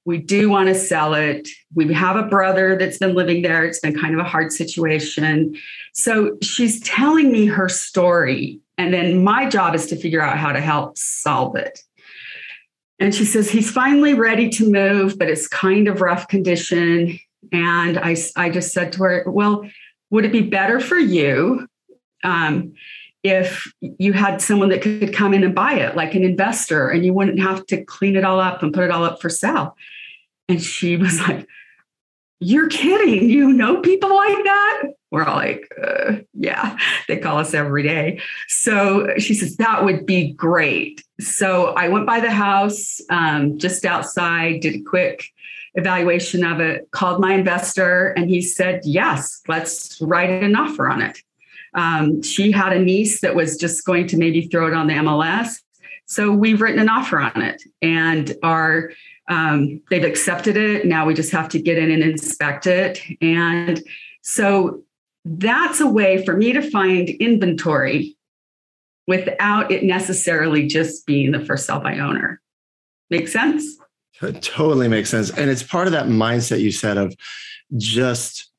we 0.04 0.18
do 0.18 0.50
want 0.50 0.68
to 0.68 0.74
sell 0.74 1.14
it. 1.14 1.48
We 1.74 1.92
have 1.94 2.16
a 2.16 2.24
brother 2.24 2.76
that's 2.76 2.98
been 2.98 3.14
living 3.14 3.42
there. 3.42 3.64
It's 3.64 3.80
been 3.80 3.98
kind 3.98 4.14
of 4.14 4.20
a 4.20 4.28
hard 4.28 4.52
situation. 4.52 5.56
So 5.94 6.36
she's 6.42 6.80
telling 6.80 7.32
me 7.32 7.46
her 7.46 7.68
story. 7.68 8.60
And 8.76 8.92
then 8.92 9.24
my 9.24 9.48
job 9.48 9.74
is 9.74 9.86
to 9.86 9.96
figure 9.96 10.20
out 10.20 10.38
how 10.38 10.52
to 10.52 10.60
help 10.60 10.98
solve 10.98 11.56
it. 11.56 11.80
And 12.98 13.14
she 13.14 13.24
says, 13.24 13.50
he's 13.50 13.70
finally 13.70 14.14
ready 14.14 14.48
to 14.50 14.70
move, 14.70 15.18
but 15.18 15.28
it's 15.28 15.48
kind 15.48 15.88
of 15.88 16.00
rough 16.00 16.28
condition. 16.28 17.18
And 17.52 17.98
I, 17.98 18.16
I 18.36 18.50
just 18.50 18.72
said 18.72 18.92
to 18.92 19.02
her, 19.02 19.24
Well, 19.26 19.68
would 20.10 20.24
it 20.24 20.32
be 20.32 20.42
better 20.42 20.80
for 20.80 20.96
you 20.96 21.66
um, 22.22 22.74
if 23.24 23.72
you 23.80 24.12
had 24.12 24.42
someone 24.42 24.68
that 24.68 24.82
could 24.82 25.14
come 25.14 25.32
in 25.32 25.42
and 25.42 25.54
buy 25.54 25.72
it, 25.74 25.96
like 25.96 26.14
an 26.14 26.22
investor, 26.22 26.90
and 26.90 27.04
you 27.04 27.14
wouldn't 27.14 27.40
have 27.40 27.66
to 27.66 27.82
clean 27.82 28.16
it 28.16 28.24
all 28.24 28.38
up 28.38 28.62
and 28.62 28.72
put 28.72 28.84
it 28.84 28.90
all 28.90 29.02
up 29.02 29.20
for 29.20 29.30
sale? 29.30 29.76
And 30.48 30.62
she 30.62 30.96
was 30.98 31.18
like, 31.20 31.48
You're 32.38 32.68
kidding. 32.68 33.28
You 33.28 33.52
know 33.52 33.80
people 33.80 34.14
like 34.14 34.44
that? 34.44 34.82
We're 35.10 35.24
all 35.24 35.36
like, 35.36 35.66
uh, 35.82 36.16
Yeah, 36.34 36.76
they 37.08 37.16
call 37.16 37.38
us 37.38 37.54
every 37.54 37.82
day. 37.82 38.20
So 38.48 39.14
she 39.16 39.32
says, 39.32 39.56
That 39.56 39.84
would 39.84 40.04
be 40.04 40.32
great. 40.32 41.02
So 41.18 41.68
I 41.68 41.88
went 41.88 42.06
by 42.06 42.20
the 42.20 42.30
house 42.30 43.00
um, 43.08 43.58
just 43.58 43.86
outside, 43.86 44.60
did 44.60 44.74
a 44.74 44.82
quick 44.82 45.30
evaluation 45.76 46.44
of 46.44 46.60
it, 46.60 46.90
called 46.90 47.20
my 47.20 47.32
investor, 47.32 48.08
and 48.08 48.28
he 48.28 48.42
said, 48.42 48.82
Yes, 48.84 49.40
let's 49.48 49.98
write 50.02 50.28
an 50.28 50.54
offer 50.56 50.88
on 50.88 51.00
it. 51.00 51.18
Um, 51.74 52.22
she 52.22 52.50
had 52.52 52.72
a 52.72 52.78
niece 52.78 53.20
that 53.20 53.34
was 53.34 53.56
just 53.56 53.84
going 53.84 54.06
to 54.08 54.16
maybe 54.16 54.46
throw 54.48 54.66
it 54.66 54.74
on 54.74 54.86
the 54.86 54.94
MLS. 54.94 55.56
So 56.06 56.32
we've 56.32 56.60
written 56.60 56.80
an 56.80 56.88
offer 56.88 57.18
on 57.18 57.42
it 57.42 57.62
and 57.82 58.36
our 58.42 58.92
um, 59.28 59.80
they've 59.88 60.04
accepted 60.04 60.56
it. 60.56 60.86
Now 60.86 61.06
we 61.06 61.14
just 61.14 61.32
have 61.32 61.48
to 61.50 61.58
get 61.58 61.78
in 61.78 61.90
and 61.90 62.02
inspect 62.02 62.66
it. 62.66 63.00
And 63.22 63.82
so 64.22 64.82
that's 65.24 65.80
a 65.80 65.86
way 65.86 66.24
for 66.24 66.36
me 66.36 66.52
to 66.52 66.62
find 66.70 67.08
inventory 67.08 68.16
without 69.06 69.70
it 69.70 69.84
necessarily 69.84 70.66
just 70.66 71.06
being 71.06 71.30
the 71.32 71.44
first 71.44 71.66
sell 71.66 71.80
by 71.80 71.98
owner. 71.98 72.40
Make 73.10 73.28
sense? 73.28 73.64
Totally 74.40 74.88
makes 74.88 75.10
sense. 75.10 75.30
And 75.30 75.50
it's 75.50 75.62
part 75.62 75.86
of 75.86 75.92
that 75.92 76.06
mindset 76.06 76.60
you 76.60 76.70
said 76.70 76.96
of 76.96 77.14
just 77.76 78.50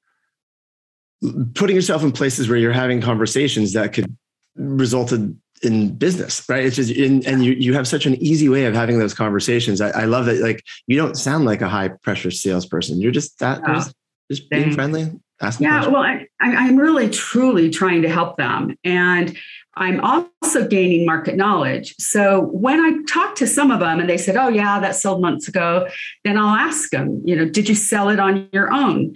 putting 1.53 1.75
yourself 1.75 2.03
in 2.03 2.11
places 2.11 2.49
where 2.49 2.57
you're 2.57 2.73
having 2.73 3.01
conversations 3.01 3.73
that 3.73 3.93
could 3.93 4.15
result 4.55 5.11
in, 5.11 5.39
in 5.61 5.95
business, 5.95 6.47
right? 6.49 6.65
It's 6.65 6.75
just, 6.75 6.91
in, 6.91 7.25
and 7.25 7.43
you, 7.43 7.53
you 7.53 7.73
have 7.73 7.87
such 7.87 8.05
an 8.05 8.15
easy 8.15 8.49
way 8.49 8.65
of 8.65 8.73
having 8.73 8.99
those 8.99 9.13
conversations. 9.13 9.81
I, 9.81 9.89
I 9.89 10.05
love 10.05 10.25
that. 10.25 10.39
Like, 10.41 10.63
you 10.87 10.97
don't 10.97 11.15
sound 11.15 11.45
like 11.45 11.61
a 11.61 11.69
high 11.69 11.89
pressure 11.89 12.31
salesperson. 12.31 13.01
You're 13.01 13.11
just 13.11 13.39
that, 13.39 13.61
oh, 13.65 13.73
just, 13.75 13.95
just 14.31 14.49
being 14.49 14.71
friendly. 14.73 15.11
Asking 15.41 15.65
yeah. 15.65 15.87
Well, 15.87 16.01
I, 16.01 16.27
I'm 16.39 16.77
really 16.77 17.09
truly 17.09 17.69
trying 17.69 18.01
to 18.03 18.09
help 18.09 18.37
them. 18.37 18.77
And 18.85 19.37
I'm 19.75 19.99
also 19.99 20.65
gaining 20.65 21.05
market 21.05 21.35
knowledge. 21.35 21.93
So 21.99 22.43
when 22.43 22.79
I 22.79 23.03
talk 23.09 23.35
to 23.35 23.47
some 23.47 23.69
of 23.69 23.81
them 23.81 23.99
and 23.99 24.09
they 24.09 24.17
said, 24.17 24.37
"Oh 24.37 24.47
yeah, 24.47 24.79
that 24.79 24.95
sold 24.95 25.21
months 25.21 25.49
ago," 25.49 25.89
then 26.23 26.37
I'll 26.37 26.55
ask 26.55 26.89
them, 26.91 27.21
you 27.25 27.35
know, 27.35 27.43
did 27.43 27.67
you 27.67 27.75
sell 27.75 28.07
it 28.07 28.17
on 28.17 28.47
your 28.53 28.71
own? 28.71 29.15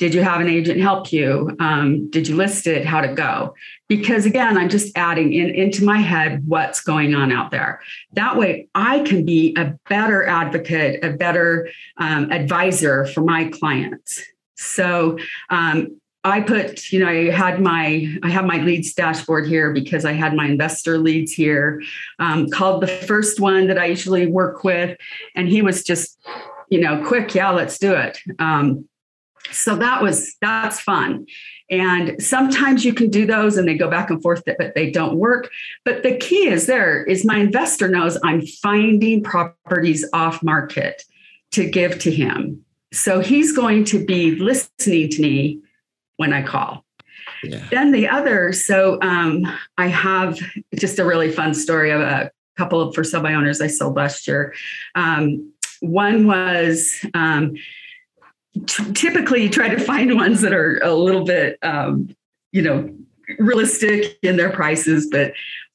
Did 0.00 0.14
you 0.14 0.22
have 0.22 0.40
an 0.40 0.48
agent 0.48 0.80
help 0.80 1.12
you? 1.12 1.54
Um, 1.60 2.08
did 2.08 2.26
you 2.26 2.34
list 2.34 2.66
it? 2.66 2.86
How'd 2.86 3.04
it 3.04 3.16
go? 3.16 3.54
Because 3.86 4.24
again, 4.24 4.56
I'm 4.56 4.70
just 4.70 4.96
adding 4.96 5.34
in 5.34 5.50
into 5.50 5.84
my 5.84 5.98
head 5.98 6.42
what's 6.48 6.80
going 6.80 7.14
on 7.14 7.30
out 7.30 7.50
there. 7.50 7.82
That 8.14 8.38
way, 8.38 8.68
I 8.74 9.00
can 9.00 9.26
be 9.26 9.54
a 9.58 9.74
better 9.90 10.26
advocate, 10.26 11.04
a 11.04 11.10
better 11.10 11.68
um, 11.98 12.32
advisor 12.32 13.04
for 13.04 13.20
my 13.20 13.50
clients. 13.50 14.22
So 14.54 15.18
um, 15.50 16.00
I 16.24 16.40
put, 16.40 16.90
you 16.90 17.00
know, 17.00 17.08
I 17.08 17.30
had 17.30 17.60
my, 17.60 18.10
I 18.22 18.30
have 18.30 18.46
my 18.46 18.56
leads 18.62 18.94
dashboard 18.94 19.48
here 19.48 19.70
because 19.70 20.06
I 20.06 20.12
had 20.12 20.34
my 20.34 20.46
investor 20.46 20.96
leads 20.96 21.32
here. 21.32 21.82
Um, 22.18 22.48
called 22.48 22.82
the 22.82 22.88
first 22.88 23.38
one 23.38 23.66
that 23.66 23.76
I 23.76 23.84
usually 23.86 24.26
work 24.26 24.64
with, 24.64 24.98
and 25.34 25.46
he 25.46 25.60
was 25.60 25.82
just, 25.82 26.18
you 26.70 26.80
know, 26.80 27.04
quick, 27.04 27.34
yeah, 27.34 27.50
let's 27.50 27.78
do 27.78 27.92
it. 27.92 28.18
Um, 28.38 28.86
so 29.50 29.76
that 29.76 30.02
was 30.02 30.36
that's 30.40 30.80
fun. 30.80 31.26
And 31.70 32.20
sometimes 32.22 32.84
you 32.84 32.92
can 32.92 33.10
do 33.10 33.26
those 33.26 33.56
and 33.56 33.66
they 33.66 33.76
go 33.76 33.88
back 33.88 34.10
and 34.10 34.20
forth, 34.20 34.42
but 34.44 34.74
they 34.74 34.90
don't 34.90 35.16
work. 35.16 35.50
But 35.84 36.02
the 36.02 36.16
key 36.16 36.48
is 36.48 36.66
there 36.66 37.04
is 37.04 37.24
my 37.24 37.36
investor 37.36 37.88
knows 37.88 38.18
I'm 38.24 38.42
finding 38.44 39.22
properties 39.22 40.04
off 40.12 40.42
market 40.42 41.04
to 41.52 41.68
give 41.68 41.98
to 42.00 42.10
him. 42.10 42.64
So 42.92 43.20
he's 43.20 43.52
going 43.52 43.84
to 43.84 44.04
be 44.04 44.32
listening 44.32 45.10
to 45.10 45.22
me 45.22 45.60
when 46.16 46.32
I 46.32 46.42
call. 46.42 46.84
Yeah. 47.44 47.64
Then 47.70 47.92
the 47.92 48.08
other, 48.08 48.52
so 48.52 48.98
um, 49.00 49.46
I 49.78 49.86
have 49.86 50.38
just 50.74 50.98
a 50.98 51.04
really 51.04 51.30
fun 51.30 51.54
story 51.54 51.90
of 51.90 52.00
a 52.00 52.30
couple 52.56 52.80
of 52.80 52.94
for 52.94 53.04
sale 53.04 53.22
by 53.22 53.34
owners 53.34 53.60
I 53.60 53.68
sold 53.68 53.96
last 53.96 54.26
year. 54.26 54.52
Um, 54.94 55.52
one 55.80 56.26
was 56.26 56.94
um, 57.14 57.54
t- 58.66 58.92
typically 58.92 59.42
you 59.42 59.48
try 59.48 59.68
to 59.68 59.78
find 59.78 60.14
ones 60.14 60.40
that 60.40 60.52
are 60.52 60.78
a 60.82 60.94
little 60.94 61.24
bit, 61.24 61.58
um, 61.62 62.14
you 62.52 62.62
know, 62.62 62.92
realistic 63.38 64.18
in 64.22 64.36
their 64.36 64.50
prices, 64.50 65.08
but 65.10 65.32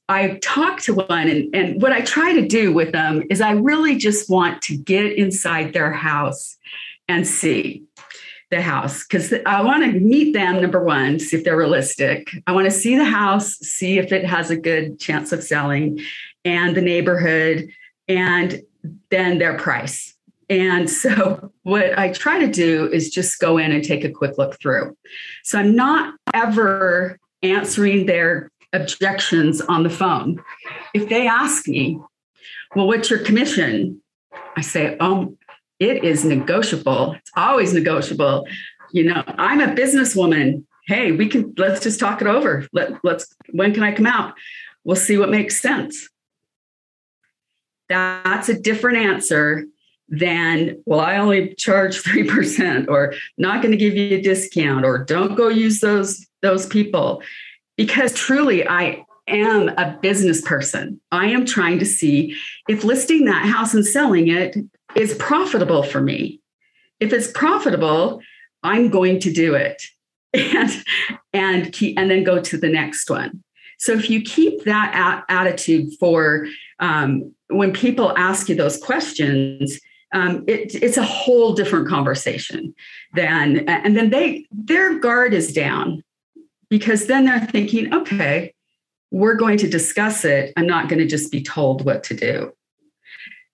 I 0.08 0.40
talked 0.44 0.84
to 0.86 0.94
one, 0.94 1.28
and, 1.28 1.56
and 1.56 1.82
what 1.82 1.92
I 1.92 2.02
try 2.02 2.34
to 2.34 2.48
do 2.48 2.72
with 2.72 2.92
them 2.92 3.24
is 3.30 3.42
I 3.42 3.52
really 3.52 3.98
just 3.98 4.30
want 4.30 4.62
to 4.64 4.78
get 4.78 5.14
inside 5.14 5.74
their 5.74 5.92
house 5.92 6.58
and 7.08 7.28
see 7.28 7.84
the 8.52 8.62
house 8.62 9.04
because 9.04 9.34
I 9.46 9.62
want 9.62 9.84
to 9.84 10.00
meet 10.00 10.34
them, 10.34 10.62
number 10.62 10.84
one, 10.84 11.20
see 11.20 11.38
if 11.38 11.44
they're 11.44 11.58
realistic. 11.58 12.30
I 12.46 12.52
want 12.52 12.66
to 12.66 12.72
see 12.72 12.96
the 12.96 13.06
house, 13.06 13.56
see 13.58 13.98
if 13.98 14.12
it 14.12 14.26
has 14.26 14.52
a 14.52 14.58
good 14.58 15.00
chance 15.00 15.32
of 15.32 15.44
selling, 15.44 16.00
and 16.44 16.78
the 16.78 16.82
neighborhood, 16.82 17.68
and 18.08 18.62
then 19.10 19.40
their 19.40 19.58
price. 19.58 20.15
And 20.50 20.90
so, 20.90 21.52
what 21.64 21.98
I 21.98 22.12
try 22.12 22.40
to 22.40 22.48
do 22.48 22.90
is 22.92 23.10
just 23.10 23.40
go 23.40 23.58
in 23.58 23.72
and 23.72 23.84
take 23.84 24.04
a 24.04 24.12
quick 24.12 24.38
look 24.38 24.60
through. 24.60 24.96
So, 25.44 25.60
I'm 25.60 25.76
not 25.76 26.16
ever 26.34 27.20
answering 27.42 28.06
their 28.06 28.52
objections 28.74 29.62
on 29.62 29.84
the 29.84 29.90
phone. 29.90 30.44
If 30.94 31.10
they 31.10 31.28
ask 31.28 31.68
me, 31.68 32.00
Well, 32.76 32.88
what's 32.88 33.10
your 33.10 33.20
commission? 33.20 34.02
I 34.58 34.62
say, 34.62 34.98
Oh, 35.00 35.38
it 35.80 36.04
is 36.04 36.24
negotiable. 36.24 37.14
It's 37.14 37.32
always 37.36 37.74
negotiable. 37.74 38.48
You 38.92 39.06
know, 39.06 39.24
I'm 39.28 39.60
a 39.60 39.74
businesswoman. 39.74 40.64
Hey, 40.88 41.12
we 41.12 41.28
can 41.28 41.54
let's 41.58 41.82
just 41.82 42.00
talk 42.00 42.22
it 42.22 42.28
over. 42.28 42.68
Let 42.72 43.04
let's 43.04 43.34
when 43.52 43.74
can 43.74 43.84
I 43.84 43.92
come 43.92 44.06
out? 44.06 44.36
We'll 44.84 44.96
see 44.96 45.18
what 45.18 45.30
makes 45.30 45.60
sense. 45.60 46.10
That's 47.90 48.50
a 48.50 48.60
different 48.60 48.98
answer 48.98 49.66
than, 50.10 50.82
well, 50.86 51.00
I 51.00 51.18
only 51.18 51.56
charge 51.56 52.02
3% 52.04 52.88
or 52.88 53.14
not 53.38 53.62
going 53.62 53.72
to 53.72 53.78
give 53.78 53.96
you 53.96 54.18
a 54.18 54.22
discount 54.22 54.86
or 54.86 55.04
don't 55.04 55.36
go 55.36 55.48
use 55.48 55.80
those 55.80 56.26
those 56.42 56.68
people. 56.68 57.24
Because 57.76 58.14
truly 58.14 58.68
I 58.68 59.04
am 59.28 59.70
a 59.70 59.98
business 60.02 60.42
person. 60.42 61.02
I 61.12 61.28
am 61.28 61.46
trying 61.46 61.80
to 61.80 61.86
see 61.86 62.36
if 62.70 62.84
listing 62.84 63.26
that 63.26 63.46
house 63.46 63.74
and 63.74 63.86
selling 63.86 64.28
it 64.28 64.56
is 64.96 65.16
profitable 65.16 65.84
for 65.84 66.02
me. 66.02 66.40
If 67.00 67.12
it's 67.12 67.32
profitable, 67.32 68.22
I'm 68.64 68.90
going 68.90 69.20
to 69.22 69.34
do 69.34 69.56
it 69.56 69.82
and 70.34 70.84
and 71.34 71.76
and 71.98 72.12
then 72.12 72.24
go 72.24 72.40
to 72.40 72.58
the 72.58 72.70
next 72.70 73.10
one. 73.10 73.44
So 73.78 73.92
if 73.94 74.10
you 74.10 74.22
keep 74.22 74.64
that 74.64 75.26
attitude 75.28 75.94
for 76.00 76.48
um, 76.80 77.34
when 77.50 77.74
people 77.74 78.18
ask 78.18 78.48
you 78.50 78.56
those 78.56 78.78
questions, 78.78 79.80
um, 80.16 80.46
it, 80.48 80.74
it's 80.82 80.98
a 80.98 81.04
whole 81.04 81.54
different 81.54 81.88
conversation 81.88 82.74
than 83.14 83.68
and 83.68 83.98
then 83.98 84.10
they 84.10 84.48
their 84.50 84.98
guard 84.98 85.34
is 85.34 85.52
down 85.54 86.04
because 86.70 87.08
then 87.08 87.26
they're 87.26 87.46
thinking, 87.46 87.94
okay, 87.94 88.54
we're 89.12 89.36
going 89.36 89.58
to 89.58 89.70
discuss 89.70 90.26
it. 90.26 90.54
I'm 90.58 90.66
not 90.66 90.90
going 90.90 91.00
to 91.00 91.06
just 91.06 91.32
be 91.32 91.44
told 91.44 91.86
what 91.86 92.04
to 92.06 92.16
do. 92.16 92.54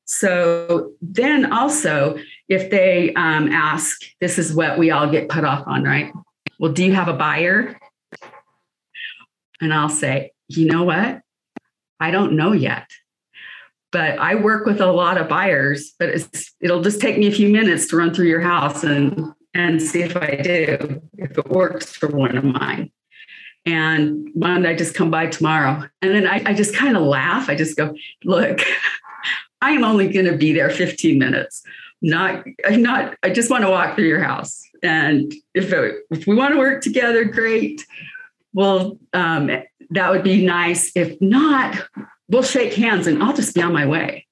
So 0.05 0.91
then 1.01 1.51
also, 1.51 2.17
if 2.47 2.69
they 2.69 3.13
um, 3.15 3.51
ask, 3.51 4.01
this 4.19 4.37
is 4.37 4.53
what 4.53 4.77
we 4.77 4.91
all 4.91 5.09
get 5.09 5.29
put 5.29 5.43
off 5.43 5.65
on, 5.67 5.83
right? 5.83 6.11
Well, 6.59 6.71
do 6.71 6.85
you 6.85 6.93
have 6.93 7.07
a 7.07 7.13
buyer? 7.13 7.79
And 9.61 9.73
I'll 9.73 9.89
say, 9.89 10.31
you 10.47 10.65
know 10.65 10.83
what? 10.83 11.21
I 11.99 12.11
don't 12.11 12.33
know 12.33 12.51
yet. 12.51 12.87
But 13.91 14.17
I 14.19 14.35
work 14.35 14.65
with 14.65 14.79
a 14.79 14.91
lot 14.91 15.17
of 15.17 15.27
buyers, 15.27 15.93
but 15.99 16.09
it'll 16.61 16.81
just 16.81 17.01
take 17.01 17.17
me 17.17 17.27
a 17.27 17.31
few 17.31 17.49
minutes 17.49 17.87
to 17.87 17.97
run 17.97 18.13
through 18.13 18.27
your 18.27 18.41
house 18.41 18.83
and, 18.83 19.33
and 19.53 19.81
see 19.81 20.01
if 20.01 20.15
I 20.15 20.35
do, 20.35 21.01
if 21.17 21.37
it 21.37 21.49
works 21.49 21.93
for 21.95 22.07
one 22.07 22.37
of 22.37 22.43
mine. 22.43 22.91
And 23.65 24.29
one 24.33 24.65
I 24.65 24.75
just 24.75 24.95
come 24.95 25.11
by 25.11 25.27
tomorrow. 25.27 25.87
And 26.01 26.15
then 26.15 26.25
I, 26.25 26.41
I 26.45 26.53
just 26.53 26.75
kind 26.75 26.95
of 26.95 27.03
laugh. 27.03 27.49
I 27.49 27.55
just 27.55 27.77
go, 27.77 27.93
look, 28.23 28.61
I 29.61 29.71
am 29.71 29.83
only 29.83 30.07
going 30.07 30.25
to 30.25 30.37
be 30.37 30.53
there 30.53 30.69
15 30.69 31.19
minutes. 31.19 31.61
Not, 32.01 32.43
I'm 32.65 32.81
not, 32.81 33.15
I 33.21 33.29
just 33.29 33.51
want 33.51 33.63
to 33.63 33.69
walk 33.69 33.95
through 33.95 34.07
your 34.07 34.23
house. 34.23 34.63
And 34.81 35.31
if, 35.53 35.71
it, 35.71 35.95
if 36.09 36.25
we 36.25 36.35
want 36.35 36.53
to 36.53 36.59
work 36.59 36.81
together, 36.81 37.25
great. 37.25 37.85
Well, 38.53 38.97
um, 39.13 39.51
that 39.91 40.11
would 40.11 40.23
be 40.23 40.43
nice. 40.43 40.91
If 40.95 41.21
not, 41.21 41.77
we'll 42.31 42.43
shake 42.43 42.73
hands 42.73 43.05
and 43.07 43.21
I'll 43.21 43.35
just 43.35 43.53
be 43.53 43.61
on 43.61 43.73
my 43.73 43.85
way. 43.85 44.25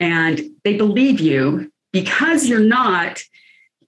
And 0.00 0.40
they 0.64 0.76
believe 0.76 1.20
you 1.20 1.70
because 1.92 2.46
you're 2.46 2.60
not 2.60 3.22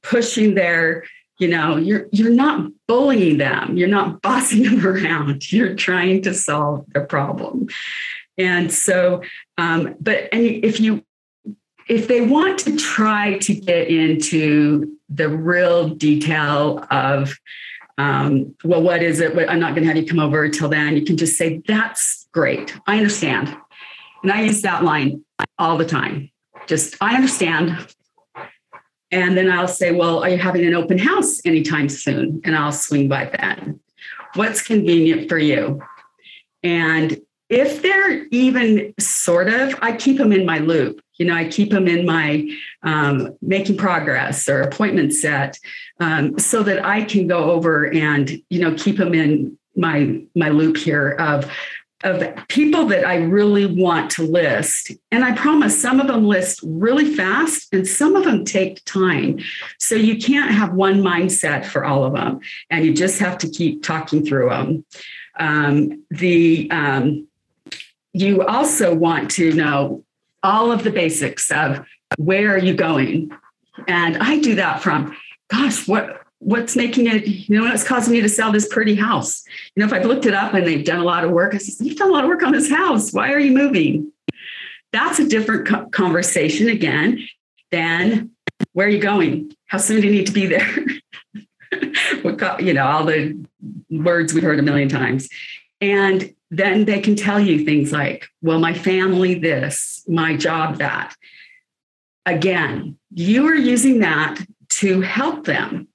pushing 0.02 0.54
their 0.54 1.04
you 1.38 1.48
know 1.48 1.76
you're 1.76 2.06
you're 2.12 2.30
not 2.30 2.70
bullying 2.86 3.38
them. 3.38 3.76
You're 3.76 3.88
not 3.88 4.22
bossing 4.22 4.62
them 4.62 4.86
around. 4.86 5.50
You're 5.52 5.75
trying 5.75 6.22
to 6.22 6.32
solve 6.34 6.84
the 6.92 7.00
problem. 7.00 7.68
And 8.38 8.72
so 8.72 9.22
um, 9.58 9.96
but 10.00 10.28
and 10.32 10.44
if 10.44 10.78
you 10.78 11.02
if 11.88 12.08
they 12.08 12.20
want 12.20 12.58
to 12.60 12.76
try 12.76 13.38
to 13.38 13.54
get 13.54 13.88
into 13.88 14.96
the 15.08 15.28
real 15.28 15.88
detail 15.88 16.84
of 16.90 17.36
um, 17.98 18.54
well 18.64 18.82
what 18.82 19.02
is 19.02 19.20
it? 19.20 19.36
I'm 19.48 19.60
not 19.60 19.75
going 19.75 19.82
to 19.82 19.88
have 19.88 19.96
you 19.96 20.06
come 20.06 20.20
over 20.20 20.48
till 20.48 20.68
then. 20.68 20.96
You 20.96 21.04
can 21.04 21.16
just 21.16 21.36
say 21.36 21.62
that's 21.66 22.25
great 22.36 22.78
i 22.86 22.96
understand 22.96 23.56
and 24.22 24.30
i 24.30 24.42
use 24.42 24.60
that 24.62 24.84
line 24.84 25.24
all 25.58 25.76
the 25.78 25.86
time 25.86 26.30
just 26.66 26.96
i 27.00 27.14
understand 27.16 27.94
and 29.12 29.36
then 29.36 29.50
I'll 29.50 29.68
say, 29.68 29.92
Well, 29.92 30.22
are 30.22 30.28
you 30.28 30.38
having 30.38 30.64
an 30.66 30.74
open 30.74 30.98
house 30.98 31.40
anytime 31.46 31.88
soon? 31.88 32.40
And 32.44 32.56
I'll 32.56 32.72
swing 32.72 33.08
by 33.08 33.26
then. 33.26 33.80
What's 34.34 34.62
convenient 34.62 35.28
for 35.28 35.38
you? 35.38 35.82
And 36.62 37.20
if 37.48 37.82
they're 37.82 38.24
even 38.26 38.92
sort 38.98 39.48
of, 39.48 39.76
I 39.80 39.96
keep 39.96 40.18
them 40.18 40.32
in 40.32 40.44
my 40.44 40.58
loop. 40.58 41.00
You 41.14 41.26
know, 41.26 41.34
I 41.34 41.48
keep 41.48 41.70
them 41.70 41.86
in 41.86 42.04
my 42.04 42.50
um, 42.82 43.36
making 43.40 43.76
progress 43.76 44.48
or 44.48 44.62
appointment 44.62 45.14
set 45.14 45.58
um, 46.00 46.38
so 46.38 46.62
that 46.64 46.84
I 46.84 47.04
can 47.04 47.28
go 47.28 47.52
over 47.52 47.90
and, 47.94 48.30
you 48.50 48.60
know, 48.60 48.74
keep 48.74 48.96
them 48.98 49.14
in 49.14 49.56
my 49.76 50.22
my 50.34 50.48
loop 50.48 50.76
here 50.76 51.12
of 51.12 51.50
of 52.04 52.22
people 52.48 52.86
that 52.86 53.06
I 53.06 53.16
really 53.16 53.66
want 53.66 54.10
to 54.12 54.22
list. 54.22 54.92
And 55.10 55.24
I 55.24 55.34
promise 55.34 55.80
some 55.80 55.98
of 55.98 56.06
them 56.06 56.26
list 56.26 56.60
really 56.62 57.14
fast 57.14 57.72
and 57.72 57.88
some 57.88 58.16
of 58.16 58.24
them 58.24 58.44
take 58.44 58.84
time. 58.84 59.38
So 59.78 59.94
you 59.94 60.18
can't 60.18 60.50
have 60.50 60.74
one 60.74 61.00
mindset 61.02 61.64
for 61.64 61.84
all 61.84 62.04
of 62.04 62.12
them. 62.12 62.40
And 62.70 62.84
you 62.84 62.92
just 62.92 63.18
have 63.20 63.38
to 63.38 63.48
keep 63.48 63.82
talking 63.82 64.24
through 64.24 64.50
them. 64.50 64.84
Um, 65.38 66.04
the 66.10 66.70
um, 66.70 67.28
you 68.12 68.42
also 68.46 68.94
want 68.94 69.30
to 69.32 69.52
know 69.52 70.04
all 70.42 70.72
of 70.72 70.84
the 70.84 70.90
basics 70.90 71.50
of 71.50 71.84
where 72.18 72.54
are 72.54 72.58
you 72.58 72.74
going? 72.74 73.30
And 73.88 74.16
I 74.18 74.38
do 74.40 74.54
that 74.54 74.82
from, 74.82 75.14
gosh, 75.48 75.86
what 75.86 76.25
what's 76.46 76.76
making 76.76 77.08
it, 77.08 77.26
you 77.26 77.58
know, 77.58 77.64
what's 77.64 77.82
causing 77.82 78.14
you 78.14 78.22
to 78.22 78.28
sell 78.28 78.52
this 78.52 78.68
pretty 78.68 78.94
house? 78.94 79.42
You 79.74 79.80
know, 79.80 79.86
if 79.86 79.92
I've 79.92 80.06
looked 80.06 80.26
it 80.26 80.34
up 80.34 80.54
and 80.54 80.64
they've 80.64 80.84
done 80.84 81.00
a 81.00 81.04
lot 81.04 81.24
of 81.24 81.32
work, 81.32 81.56
I 81.56 81.58
said, 81.58 81.84
You've 81.84 81.98
done 81.98 82.08
a 82.08 82.12
lot 82.12 82.22
of 82.22 82.28
work 82.28 82.44
on 82.44 82.52
this 82.52 82.70
house. 82.70 83.12
Why 83.12 83.32
are 83.32 83.38
you 83.40 83.50
moving? 83.50 84.12
That's 84.92 85.18
a 85.18 85.26
different 85.26 85.66
co- 85.66 85.88
conversation 85.88 86.68
again 86.68 87.28
than 87.72 88.30
where 88.74 88.86
are 88.86 88.90
you 88.90 89.00
going? 89.00 89.56
How 89.66 89.78
soon 89.78 90.00
do 90.00 90.06
you 90.06 90.12
need 90.12 90.28
to 90.28 90.32
be 90.32 90.46
there? 90.46 90.70
you 92.60 92.74
know, 92.74 92.86
all 92.86 93.04
the 93.04 93.44
words 93.90 94.32
we've 94.32 94.44
heard 94.44 94.60
a 94.60 94.62
million 94.62 94.88
times. 94.88 95.28
And 95.80 96.32
then 96.52 96.84
they 96.84 97.00
can 97.00 97.16
tell 97.16 97.40
you 97.40 97.64
things 97.64 97.90
like, 97.90 98.28
well, 98.40 98.60
my 98.60 98.72
family, 98.72 99.34
this, 99.34 100.04
my 100.06 100.36
job, 100.36 100.78
that. 100.78 101.16
Again, 102.24 102.98
you 103.12 103.48
are 103.48 103.54
using 103.54 103.98
that 103.98 104.40
to 104.68 105.00
help 105.00 105.44
them 105.44 105.88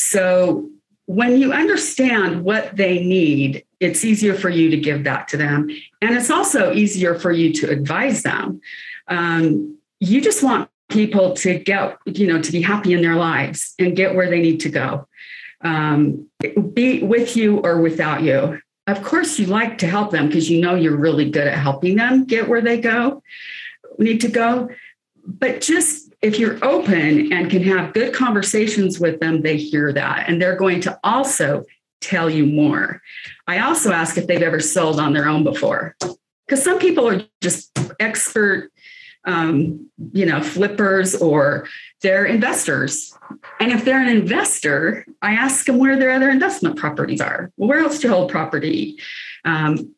so 0.00 0.70
when 1.04 1.38
you 1.38 1.52
understand 1.52 2.42
what 2.42 2.74
they 2.74 3.04
need, 3.04 3.64
it's 3.80 4.02
easier 4.02 4.34
for 4.34 4.48
you 4.48 4.70
to 4.70 4.76
give 4.78 5.04
that 5.04 5.28
to 5.28 5.36
them. 5.36 5.68
And 6.00 6.16
it's 6.16 6.30
also 6.30 6.72
easier 6.72 7.18
for 7.18 7.30
you 7.30 7.52
to 7.54 7.68
advise 7.68 8.22
them. 8.22 8.62
Um, 9.08 9.76
you 9.98 10.22
just 10.22 10.42
want 10.42 10.70
people 10.88 11.34
to 11.34 11.58
get, 11.58 11.98
you 12.06 12.26
know, 12.26 12.40
to 12.40 12.50
be 12.50 12.62
happy 12.62 12.94
in 12.94 13.02
their 13.02 13.16
lives 13.16 13.74
and 13.78 13.94
get 13.94 14.14
where 14.14 14.30
they 14.30 14.40
need 14.40 14.60
to 14.60 14.70
go, 14.70 15.06
um, 15.60 16.26
be 16.72 17.02
with 17.02 17.36
you 17.36 17.58
or 17.58 17.80
without 17.80 18.22
you. 18.22 18.58
Of 18.86 19.02
course, 19.02 19.38
you 19.38 19.46
like 19.46 19.78
to 19.78 19.86
help 19.86 20.12
them 20.12 20.28
because 20.28 20.48
you 20.48 20.62
know 20.62 20.74
you're 20.76 20.96
really 20.96 21.30
good 21.30 21.46
at 21.46 21.58
helping 21.58 21.96
them 21.96 22.24
get 22.24 22.48
where 22.48 22.62
they 22.62 22.80
go, 22.80 23.22
need 23.98 24.22
to 24.22 24.28
go. 24.28 24.70
But 25.26 25.60
just 25.60 26.09
if 26.22 26.38
you're 26.38 26.62
open 26.64 27.32
and 27.32 27.50
can 27.50 27.62
have 27.62 27.94
good 27.94 28.12
conversations 28.12 29.00
with 29.00 29.20
them, 29.20 29.42
they 29.42 29.56
hear 29.56 29.92
that 29.92 30.28
and 30.28 30.40
they're 30.40 30.56
going 30.56 30.80
to 30.82 30.98
also 31.02 31.64
tell 32.00 32.30
you 32.30 32.46
more. 32.46 33.02
I 33.46 33.60
also 33.60 33.92
ask 33.92 34.16
if 34.16 34.26
they've 34.26 34.42
ever 34.42 34.60
sold 34.60 34.98
on 35.00 35.12
their 35.12 35.26
own 35.26 35.44
before, 35.44 35.96
because 36.46 36.62
some 36.62 36.78
people 36.78 37.08
are 37.08 37.22
just 37.40 37.78
expert, 37.98 38.70
um, 39.24 39.88
you 40.12 40.24
know, 40.24 40.42
flippers 40.42 41.14
or 41.14 41.66
they're 42.02 42.24
investors. 42.24 43.14
And 43.58 43.72
if 43.72 43.84
they're 43.84 44.00
an 44.00 44.08
investor, 44.08 45.04
I 45.20 45.32
ask 45.32 45.66
them 45.66 45.78
where 45.78 45.98
their 45.98 46.10
other 46.10 46.30
investment 46.30 46.76
properties 46.76 47.20
are. 47.20 47.52
Well, 47.56 47.68
where 47.68 47.80
else 47.80 47.98
do 47.98 48.08
you 48.08 48.14
hold 48.14 48.30
property? 48.30 48.98
Um, 49.44 49.94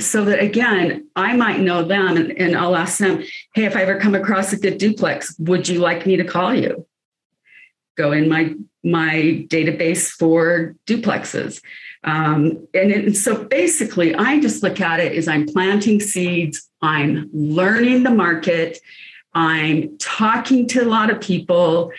so 0.00 0.24
that 0.24 0.40
again, 0.40 1.08
I 1.16 1.36
might 1.36 1.60
know 1.60 1.82
them 1.82 2.16
and, 2.16 2.32
and 2.32 2.56
I'll 2.56 2.76
ask 2.76 2.98
them, 2.98 3.22
hey, 3.54 3.64
if 3.64 3.76
I 3.76 3.82
ever 3.82 3.98
come 3.98 4.14
across 4.14 4.52
a 4.52 4.58
good 4.58 4.78
duplex, 4.78 5.34
would 5.38 5.68
you 5.68 5.80
like 5.80 6.06
me 6.06 6.16
to 6.16 6.24
call 6.24 6.54
you? 6.54 6.86
Go 7.96 8.12
in 8.12 8.28
my 8.28 8.54
my 8.82 9.44
database 9.48 10.08
for 10.08 10.74
duplexes. 10.86 11.62
Um, 12.02 12.66
and, 12.72 12.90
it, 12.90 13.04
and 13.04 13.16
so 13.16 13.44
basically, 13.44 14.14
I 14.14 14.40
just 14.40 14.62
look 14.62 14.80
at 14.80 15.00
it 15.00 15.12
as 15.12 15.28
I'm 15.28 15.46
planting 15.46 16.00
seeds, 16.00 16.70
I'm 16.80 17.28
learning 17.32 18.04
the 18.04 18.10
market, 18.10 18.78
I'm 19.34 19.98
talking 19.98 20.66
to 20.68 20.82
a 20.82 20.88
lot 20.88 21.10
of 21.10 21.20
people. 21.20 21.92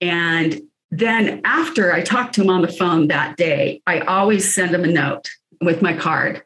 And 0.00 0.62
then 0.90 1.40
after 1.44 1.92
I 1.92 2.02
talk 2.02 2.32
to 2.32 2.40
them 2.40 2.50
on 2.50 2.62
the 2.62 2.68
phone 2.68 3.08
that 3.08 3.36
day, 3.36 3.82
I 3.86 4.00
always 4.00 4.52
send 4.52 4.74
them 4.74 4.84
a 4.84 4.88
note 4.88 5.28
with 5.60 5.80
my 5.80 5.96
card. 5.96 6.42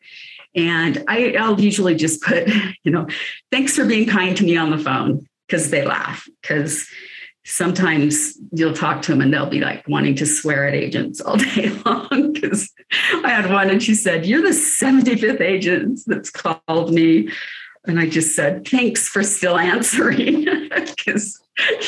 And 0.55 1.05
I, 1.09 1.35
I'll 1.39 1.61
usually 1.61 1.95
just 1.95 2.23
put, 2.23 2.49
you 2.85 2.91
know, 2.91 3.07
thanks 3.51 3.77
for 3.77 3.85
being 3.85 4.09
kind 4.09 4.37
to 4.37 4.45
me 4.45 4.57
on 4.57 4.71
the 4.71 4.79
phone 4.79 5.27
because 5.47 5.71
they 5.71 5.85
laugh. 5.85 6.29
Because 6.43 6.87
sometimes 7.45 8.39
you'll 8.53 8.75
talk 8.75 9.03
to 9.03 9.13
them 9.13 9.21
and 9.21 9.33
they'll 9.33 9.47
be 9.47 9.61
like 9.61 9.87
wanting 9.89 10.15
to 10.15 10.27
swear 10.27 10.69
at 10.69 10.75
agents 10.75 11.21
all 11.21 11.37
day 11.55 11.71
long. 11.85 12.33
Because 12.33 12.71
I 13.25 13.31
had 13.31 13.51
one 13.51 13.71
and 13.71 13.83
she 13.83 13.95
said, 13.95 14.27
You're 14.27 14.43
the 14.43 14.49
75th 14.49 15.41
agent 15.41 16.01
that's 16.07 16.31
called 16.31 16.93
me. 16.93 17.31
And 17.87 17.99
I 17.99 18.09
just 18.09 18.37
said, 18.37 18.67
Thanks 18.67 19.09
for 19.09 19.23
still 19.23 19.59
answering. 19.59 20.47
Because, 20.71 21.41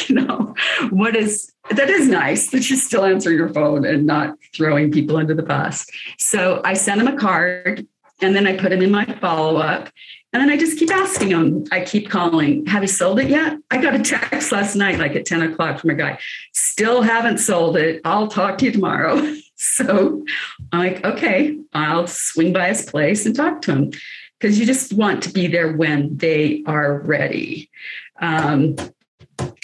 you 0.09 0.17
know, 0.17 0.55
what 0.91 1.15
is 1.15 1.53
that 1.71 1.89
is 1.89 2.09
nice 2.09 2.51
that 2.51 2.69
you 2.69 2.77
still 2.77 3.05
answer 3.05 3.31
your 3.31 3.49
phone 3.49 3.85
and 3.85 4.07
not 4.07 4.37
throwing 4.55 4.91
people 4.91 5.19
into 5.19 5.35
the 5.35 5.43
bus. 5.43 5.87
So 6.19 6.61
I 6.65 6.75
sent 6.75 6.99
them 6.99 7.15
a 7.15 7.17
card 7.17 7.87
and 8.23 8.35
then 8.35 8.47
I 8.47 8.57
put 8.57 8.71
them 8.71 8.83
in 8.83 8.91
my 8.91 9.05
follow 9.21 9.57
up. 9.57 9.91
And 10.33 10.41
then 10.41 10.49
I 10.49 10.57
just 10.57 10.79
keep 10.79 10.91
asking 10.91 11.29
them. 11.29 11.65
I 11.71 11.83
keep 11.83 12.09
calling. 12.09 12.65
Have 12.67 12.83
you 12.83 12.89
sold 12.89 13.21
it 13.21 13.29
yet? 13.29 13.59
I 13.71 13.83
got 13.83 13.95
a 13.95 13.99
text 13.99 14.51
last 14.51 14.75
night, 14.75 14.99
like 14.99 15.15
at 15.15 15.27
10 15.27 15.43
o'clock 15.43 15.81
from 15.81 15.91
a 15.91 15.95
guy. 15.95 16.19
Still 16.55 17.03
haven't 17.03 17.39
sold 17.39 17.77
it. 17.77 18.01
I'll 18.05 18.29
talk 18.29 18.57
to 18.59 18.65
you 18.65 18.73
tomorrow. 18.73 19.35
so 19.57 20.25
I'm 20.73 20.79
like, 20.79 21.05
okay, 21.05 21.59
I'll 21.75 22.07
swing 22.07 22.55
by 22.55 22.69
his 22.69 22.87
place 22.87 23.27
and 23.27 23.37
talk 23.37 23.61
to 23.63 23.73
him 23.73 23.93
because 24.39 24.59
you 24.59 24.65
just 24.65 24.95
want 24.95 25.23
to 25.25 25.31
be 25.31 25.49
there 25.49 25.73
when 25.73 26.17
they 26.17 26.63
are 26.67 27.01
ready. 27.01 27.71
Um, 28.21 28.77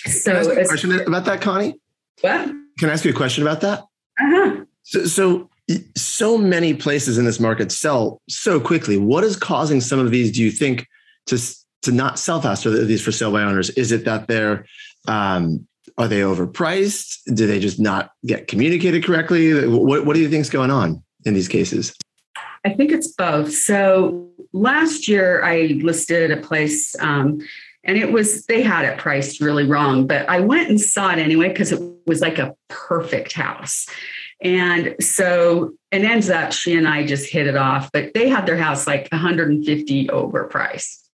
so, 0.04 0.32
Can 0.32 0.36
I 0.36 0.38
ask 0.40 0.48
you 0.48 0.60
a 0.60 0.66
question 0.66 1.00
about 1.00 1.24
that, 1.24 1.40
Connie? 1.40 1.80
What? 2.20 2.46
Can 2.78 2.90
I 2.90 2.92
ask 2.92 3.04
you 3.04 3.12
a 3.12 3.14
question 3.14 3.42
about 3.42 3.62
that? 3.62 3.80
Uh-huh. 4.20 4.64
So, 4.82 5.04
so 5.06 5.50
so 5.96 6.38
many 6.38 6.74
places 6.74 7.18
in 7.18 7.24
this 7.24 7.40
market 7.40 7.70
sell 7.70 8.20
so 8.28 8.58
quickly. 8.58 8.96
What 8.96 9.24
is 9.24 9.36
causing 9.36 9.80
some 9.80 9.98
of 9.98 10.10
these? 10.10 10.32
Do 10.32 10.42
you 10.42 10.50
think 10.50 10.86
to 11.26 11.38
to 11.82 11.92
not 11.92 12.18
sell 12.18 12.40
faster? 12.40 12.84
These 12.84 13.02
for 13.02 13.12
sale 13.12 13.32
by 13.32 13.42
owners? 13.42 13.70
Is 13.70 13.92
it 13.92 14.04
that 14.04 14.28
they're 14.28 14.66
um, 15.06 15.66
are 15.96 16.08
they 16.08 16.20
overpriced? 16.20 17.34
Do 17.34 17.46
they 17.46 17.58
just 17.58 17.78
not 17.78 18.12
get 18.24 18.48
communicated 18.48 19.04
correctly? 19.04 19.66
What 19.68 20.06
What 20.06 20.14
do 20.14 20.20
you 20.20 20.28
think's 20.28 20.50
going 20.50 20.70
on 20.70 21.02
in 21.24 21.34
these 21.34 21.48
cases? 21.48 21.94
I 22.64 22.70
think 22.70 22.90
it's 22.90 23.08
both. 23.08 23.52
So 23.52 24.30
last 24.52 25.08
year 25.08 25.44
I 25.44 25.78
listed 25.82 26.30
a 26.30 26.38
place. 26.38 26.96
Um, 27.00 27.40
and 27.84 27.96
it 27.96 28.12
was 28.12 28.44
they 28.46 28.62
had 28.62 28.84
it 28.84 28.98
priced 28.98 29.40
really 29.40 29.64
wrong 29.64 30.06
but 30.06 30.28
i 30.28 30.40
went 30.40 30.68
and 30.68 30.80
saw 30.80 31.10
it 31.10 31.18
anyway 31.18 31.48
because 31.48 31.72
it 31.72 31.80
was 32.06 32.20
like 32.20 32.38
a 32.38 32.54
perfect 32.68 33.32
house 33.32 33.86
and 34.40 34.94
so 35.00 35.72
it 35.90 36.02
ends 36.02 36.30
up 36.30 36.52
she 36.52 36.76
and 36.76 36.86
I 36.86 37.06
just 37.06 37.30
hit 37.30 37.46
it 37.46 37.56
off, 37.56 37.90
but 37.92 38.14
they 38.14 38.28
had 38.28 38.46
their 38.46 38.56
house 38.56 38.86
like 38.86 39.08
150 39.10 40.08
overpriced. 40.08 41.08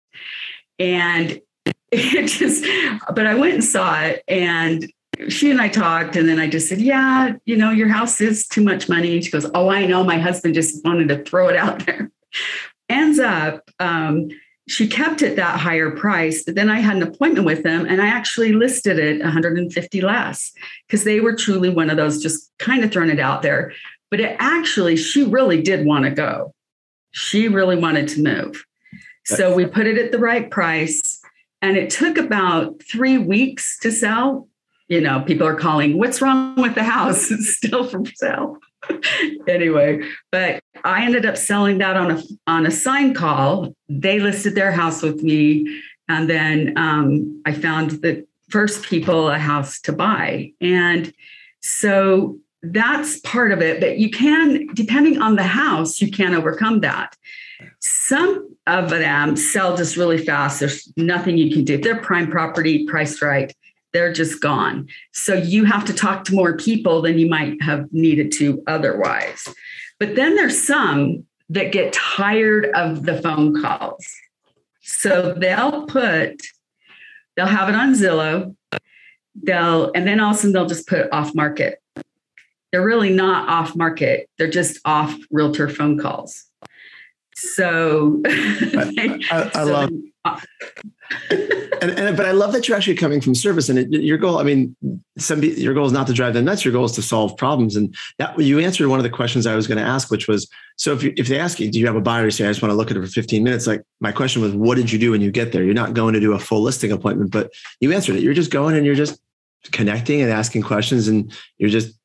And 0.79 1.39
it 1.91 2.27
just, 2.27 2.65
but 3.13 3.27
I 3.27 3.35
went 3.35 3.53
and 3.55 3.63
saw 3.63 4.01
it 4.01 4.23
and 4.27 4.91
she 5.29 5.51
and 5.51 5.61
I 5.61 5.67
talked, 5.67 6.15
and 6.15 6.27
then 6.27 6.39
I 6.39 6.49
just 6.49 6.67
said, 6.67 6.79
Yeah, 6.79 7.33
you 7.45 7.57
know, 7.57 7.69
your 7.69 7.89
house 7.89 8.21
is 8.21 8.47
too 8.47 8.63
much 8.63 8.89
money. 8.89 9.21
She 9.21 9.29
goes, 9.29 9.45
Oh, 9.53 9.69
I 9.69 9.85
know. 9.85 10.03
My 10.03 10.17
husband 10.17 10.55
just 10.55 10.83
wanted 10.83 11.09
to 11.09 11.23
throw 11.23 11.49
it 11.49 11.55
out 11.55 11.85
there. 11.85 12.11
Ends 12.89 13.19
up, 13.19 13.69
um, 13.79 14.29
she 14.67 14.87
kept 14.87 15.21
it 15.21 15.35
that 15.35 15.59
higher 15.59 15.91
price, 15.91 16.43
but 16.43 16.55
then 16.55 16.69
I 16.69 16.79
had 16.79 16.97
an 16.97 17.03
appointment 17.03 17.45
with 17.45 17.63
them 17.63 17.85
and 17.85 18.01
I 18.01 18.07
actually 18.07 18.53
listed 18.53 18.99
it 18.99 19.21
150 19.21 20.01
less 20.01 20.51
because 20.87 21.03
they 21.03 21.19
were 21.19 21.35
truly 21.35 21.69
one 21.69 21.89
of 21.89 21.97
those 21.97 22.21
just 22.21 22.51
kind 22.59 22.83
of 22.83 22.91
throwing 22.91 23.09
it 23.09 23.19
out 23.19 23.41
there. 23.41 23.73
But 24.09 24.19
it 24.19 24.35
actually, 24.39 24.97
she 24.97 25.23
really 25.23 25.61
did 25.61 25.85
want 25.85 26.05
to 26.05 26.11
go. 26.11 26.53
She 27.11 27.47
really 27.47 27.75
wanted 27.75 28.07
to 28.09 28.21
move. 28.21 28.63
So 29.25 29.53
we 29.53 29.65
put 29.65 29.87
it 29.87 29.97
at 29.97 30.11
the 30.11 30.19
right 30.19 30.49
price 30.49 31.21
and 31.61 31.77
it 31.77 31.89
took 31.89 32.17
about 32.17 32.81
three 32.83 33.17
weeks 33.17 33.77
to 33.79 33.91
sell. 33.91 34.47
You 34.87 35.01
know, 35.01 35.21
people 35.21 35.47
are 35.47 35.55
calling, 35.55 35.97
what's 35.97 36.21
wrong 36.21 36.55
with 36.55 36.75
the 36.75 36.83
house? 36.83 37.31
It's 37.31 37.55
still 37.55 37.87
for 37.87 38.03
sale. 38.15 38.57
anyway, 39.47 40.01
but 40.31 40.61
I 40.83 41.05
ended 41.05 41.25
up 41.25 41.37
selling 41.37 41.77
that 41.79 41.95
on 41.95 42.11
a 42.11 42.23
on 42.47 42.65
a 42.65 42.71
sign 42.71 43.13
call. 43.13 43.73
They 43.89 44.19
listed 44.19 44.55
their 44.55 44.71
house 44.71 45.01
with 45.01 45.23
me, 45.23 45.81
and 46.07 46.29
then 46.29 46.73
um, 46.77 47.41
I 47.45 47.53
found 47.53 47.91
the 47.91 48.25
first 48.49 48.83
people 48.83 49.29
a 49.29 49.37
house 49.37 49.79
to 49.81 49.93
buy, 49.93 50.51
and 50.61 51.13
so 51.61 52.37
that's 52.63 53.19
part 53.21 53.51
of 53.51 53.61
it. 53.61 53.79
But 53.79 53.97
you 53.97 54.09
can, 54.09 54.67
depending 54.73 55.21
on 55.21 55.35
the 55.35 55.43
house, 55.43 56.01
you 56.01 56.11
can 56.11 56.33
overcome 56.33 56.81
that. 56.81 57.15
Some 57.79 58.55
of 58.67 58.89
them 58.89 59.35
sell 59.35 59.75
just 59.75 59.97
really 59.97 60.23
fast. 60.23 60.59
There's 60.59 60.91
nothing 60.97 61.37
you 61.37 61.51
can 61.51 61.63
do. 61.63 61.75
If 61.75 61.81
they're 61.81 62.01
prime 62.01 62.29
property, 62.29 62.85
priced 62.85 63.21
right, 63.21 63.53
they're 63.93 64.13
just 64.13 64.41
gone. 64.41 64.87
So 65.11 65.33
you 65.33 65.65
have 65.65 65.85
to 65.85 65.93
talk 65.93 66.23
to 66.25 66.35
more 66.35 66.55
people 66.55 67.01
than 67.01 67.19
you 67.19 67.29
might 67.29 67.61
have 67.61 67.91
needed 67.91 68.31
to 68.33 68.63
otherwise. 68.67 69.47
But 69.99 70.15
then 70.15 70.35
there's 70.35 70.61
some 70.61 71.25
that 71.49 71.71
get 71.71 71.93
tired 71.93 72.67
of 72.73 73.05
the 73.05 73.21
phone 73.21 73.61
calls. 73.61 74.05
So 74.81 75.33
they'll 75.33 75.85
put, 75.85 76.41
they'll 77.35 77.45
have 77.45 77.69
it 77.69 77.75
on 77.75 77.93
Zillow, 77.93 78.55
they'll, 79.35 79.91
and 79.93 80.07
then 80.07 80.19
all 80.19 80.31
of 80.31 80.37
a 80.37 80.39
sudden 80.39 80.53
they'll 80.53 80.65
just 80.65 80.87
put 80.87 81.11
off 81.11 81.35
market. 81.35 81.79
They're 82.71 82.85
really 82.85 83.13
not 83.13 83.49
off 83.49 83.75
market, 83.75 84.29
they're 84.37 84.49
just 84.49 84.79
off 84.85 85.17
realtor 85.29 85.67
phone 85.67 85.99
calls. 85.99 86.45
So 87.35 88.21
I, 88.25 89.19
I, 89.29 89.51
I 89.53 89.63
love 89.63 89.89
and, 90.23 90.39
and, 91.81 92.15
but 92.15 92.25
I 92.25 92.31
love 92.31 92.53
that 92.53 92.67
you're 92.67 92.77
actually 92.77 92.95
coming 92.95 93.21
from 93.21 93.33
service 93.33 93.69
and 93.69 93.79
it, 93.79 93.89
your 93.89 94.17
goal. 94.17 94.37
I 94.37 94.43
mean, 94.43 94.75
some 95.17 95.43
your 95.43 95.73
goal 95.73 95.85
is 95.85 95.91
not 95.91 96.07
to 96.07 96.13
drive 96.13 96.33
them 96.33 96.45
nuts. 96.45 96.63
Your 96.63 96.71
goal 96.73 96.85
is 96.85 96.91
to 96.93 97.01
solve 97.01 97.35
problems. 97.37 97.75
And 97.75 97.95
that 98.19 98.37
you 98.39 98.59
answered 98.59 98.87
one 98.87 98.99
of 98.99 99.03
the 99.03 99.09
questions 99.09 99.47
I 99.47 99.55
was 99.55 99.67
going 99.67 99.79
to 99.79 99.83
ask, 99.83 100.11
which 100.11 100.27
was, 100.27 100.49
so 100.77 100.93
if 100.93 101.03
you, 101.03 101.13
if 101.17 101.27
they 101.27 101.39
ask 101.39 101.59
you, 101.59 101.71
do 101.71 101.79
you 101.79 101.87
have 101.87 101.95
a 101.95 102.01
buyer? 102.01 102.25
You 102.25 102.31
say, 102.31 102.45
I 102.45 102.49
just 102.49 102.61
want 102.61 102.71
to 102.71 102.75
look 102.75 102.91
at 102.91 102.97
it 102.97 103.01
for 103.01 103.07
15 103.07 103.43
minutes. 103.43 103.65
Like 103.65 103.81
my 103.99 104.11
question 104.11 104.41
was, 104.41 104.53
what 104.53 104.75
did 104.75 104.91
you 104.91 104.99
do 104.99 105.11
when 105.11 105.21
you 105.21 105.31
get 105.31 105.51
there? 105.51 105.63
You're 105.63 105.73
not 105.73 105.93
going 105.93 106.13
to 106.13 106.19
do 106.19 106.33
a 106.33 106.39
full 106.39 106.61
listing 106.61 106.91
appointment, 106.91 107.31
but 107.31 107.51
you 107.79 107.91
answered 107.91 108.15
it. 108.15 108.23
You're 108.23 108.33
just 108.33 108.51
going 108.51 108.75
and 108.75 108.85
you're 108.85 108.95
just 108.95 109.19
connecting 109.71 110.21
and 110.21 110.31
asking 110.31 110.63
questions, 110.63 111.07
and 111.07 111.31
you're 111.57 111.69
just 111.69 111.95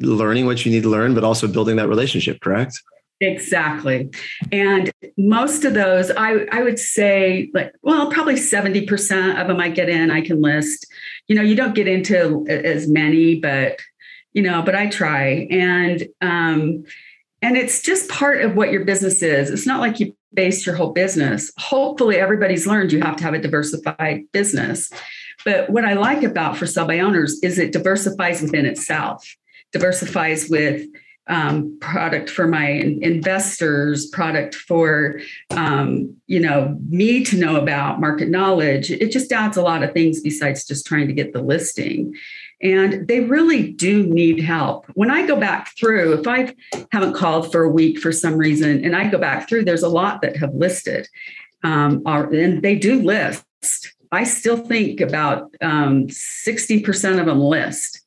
learning 0.00 0.46
what 0.46 0.64
you 0.64 0.72
need 0.72 0.82
to 0.82 0.88
learn, 0.88 1.14
but 1.14 1.24
also 1.24 1.46
building 1.46 1.76
that 1.76 1.88
relationship. 1.88 2.40
Correct? 2.40 2.80
Exactly. 3.20 4.10
And 4.52 4.90
most 5.16 5.64
of 5.64 5.74
those, 5.74 6.10
I, 6.10 6.46
I 6.52 6.62
would 6.62 6.78
say, 6.78 7.50
like, 7.54 7.72
well, 7.82 8.10
probably 8.10 8.34
70% 8.34 9.40
of 9.40 9.48
them 9.48 9.58
I 9.58 9.70
get 9.70 9.88
in, 9.88 10.10
I 10.10 10.20
can 10.20 10.42
list. 10.42 10.86
You 11.26 11.36
know, 11.36 11.42
you 11.42 11.56
don't 11.56 11.74
get 11.74 11.88
into 11.88 12.46
as 12.48 12.88
many, 12.88 13.40
but, 13.40 13.80
you 14.34 14.42
know, 14.42 14.62
but 14.62 14.74
I 14.74 14.88
try. 14.88 15.48
And, 15.50 16.06
um, 16.20 16.84
and 17.40 17.56
it's 17.56 17.80
just 17.80 18.10
part 18.10 18.42
of 18.42 18.54
what 18.54 18.70
your 18.70 18.84
business 18.84 19.22
is. 19.22 19.50
It's 19.50 19.66
not 19.66 19.80
like 19.80 19.98
you 19.98 20.14
base 20.34 20.66
your 20.66 20.74
whole 20.76 20.92
business. 20.92 21.50
Hopefully, 21.58 22.16
everybody's 22.16 22.66
learned 22.66 22.92
you 22.92 23.00
have 23.00 23.16
to 23.16 23.24
have 23.24 23.34
a 23.34 23.40
diversified 23.40 24.24
business. 24.32 24.90
But 25.44 25.70
what 25.70 25.84
I 25.84 25.94
like 25.94 26.22
about 26.22 26.56
for 26.56 26.66
sell 26.66 26.86
by 26.86 26.98
owners 27.00 27.38
is 27.42 27.58
it 27.58 27.72
diversifies 27.72 28.42
within 28.42 28.66
itself, 28.66 29.36
diversifies 29.72 30.48
with 30.50 30.86
um, 31.28 31.76
product 31.80 32.30
for 32.30 32.46
my 32.46 32.68
investors, 32.68 34.06
product 34.06 34.54
for 34.54 35.20
um, 35.50 36.14
you 36.26 36.40
know 36.40 36.78
me 36.88 37.24
to 37.24 37.36
know 37.36 37.56
about 37.56 38.00
market 38.00 38.28
knowledge. 38.28 38.90
It 38.90 39.10
just 39.10 39.32
adds 39.32 39.56
a 39.56 39.62
lot 39.62 39.82
of 39.82 39.92
things 39.92 40.20
besides 40.20 40.64
just 40.64 40.86
trying 40.86 41.08
to 41.08 41.12
get 41.12 41.32
the 41.32 41.42
listing. 41.42 42.14
And 42.62 43.06
they 43.06 43.20
really 43.20 43.72
do 43.72 44.04
need 44.04 44.40
help. 44.40 44.86
When 44.94 45.10
I 45.10 45.26
go 45.26 45.38
back 45.38 45.76
through, 45.78 46.14
if 46.14 46.26
I 46.26 46.54
haven't 46.90 47.14
called 47.14 47.52
for 47.52 47.62
a 47.62 47.70
week 47.70 47.98
for 47.98 48.12
some 48.12 48.36
reason, 48.36 48.82
and 48.82 48.96
I 48.96 49.08
go 49.08 49.18
back 49.18 49.48
through, 49.48 49.64
there's 49.64 49.82
a 49.82 49.88
lot 49.88 50.22
that 50.22 50.36
have 50.36 50.54
listed, 50.54 51.06
um, 51.62 52.02
are, 52.06 52.32
and 52.32 52.62
they 52.62 52.76
do 52.76 53.02
list. 53.02 53.44
I 54.10 54.24
still 54.24 54.56
think 54.56 55.00
about 55.00 55.54
um, 55.60 56.06
60% 56.06 57.20
of 57.20 57.26
them 57.26 57.40
list. 57.40 58.05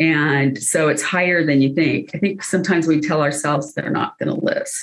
And 0.00 0.60
so 0.62 0.88
it's 0.88 1.02
higher 1.02 1.44
than 1.44 1.62
you 1.62 1.74
think. 1.74 2.10
I 2.14 2.18
think 2.18 2.42
sometimes 2.42 2.86
we 2.86 3.00
tell 3.00 3.20
ourselves 3.20 3.74
they're 3.74 3.90
not 3.90 4.18
going 4.18 4.34
to 4.34 4.44
list. 4.44 4.82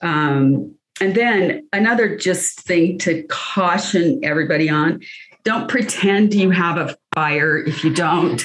Um, 0.00 0.74
and 1.00 1.14
then 1.14 1.68
another 1.72 2.16
just 2.16 2.60
thing 2.60 2.98
to 2.98 3.22
caution 3.24 4.20
everybody 4.22 4.68
on 4.68 5.00
don't 5.44 5.68
pretend 5.68 6.34
you 6.34 6.50
have 6.50 6.76
a 6.76 6.96
buyer 7.14 7.58
if 7.58 7.82
you 7.82 7.92
don't. 7.92 8.42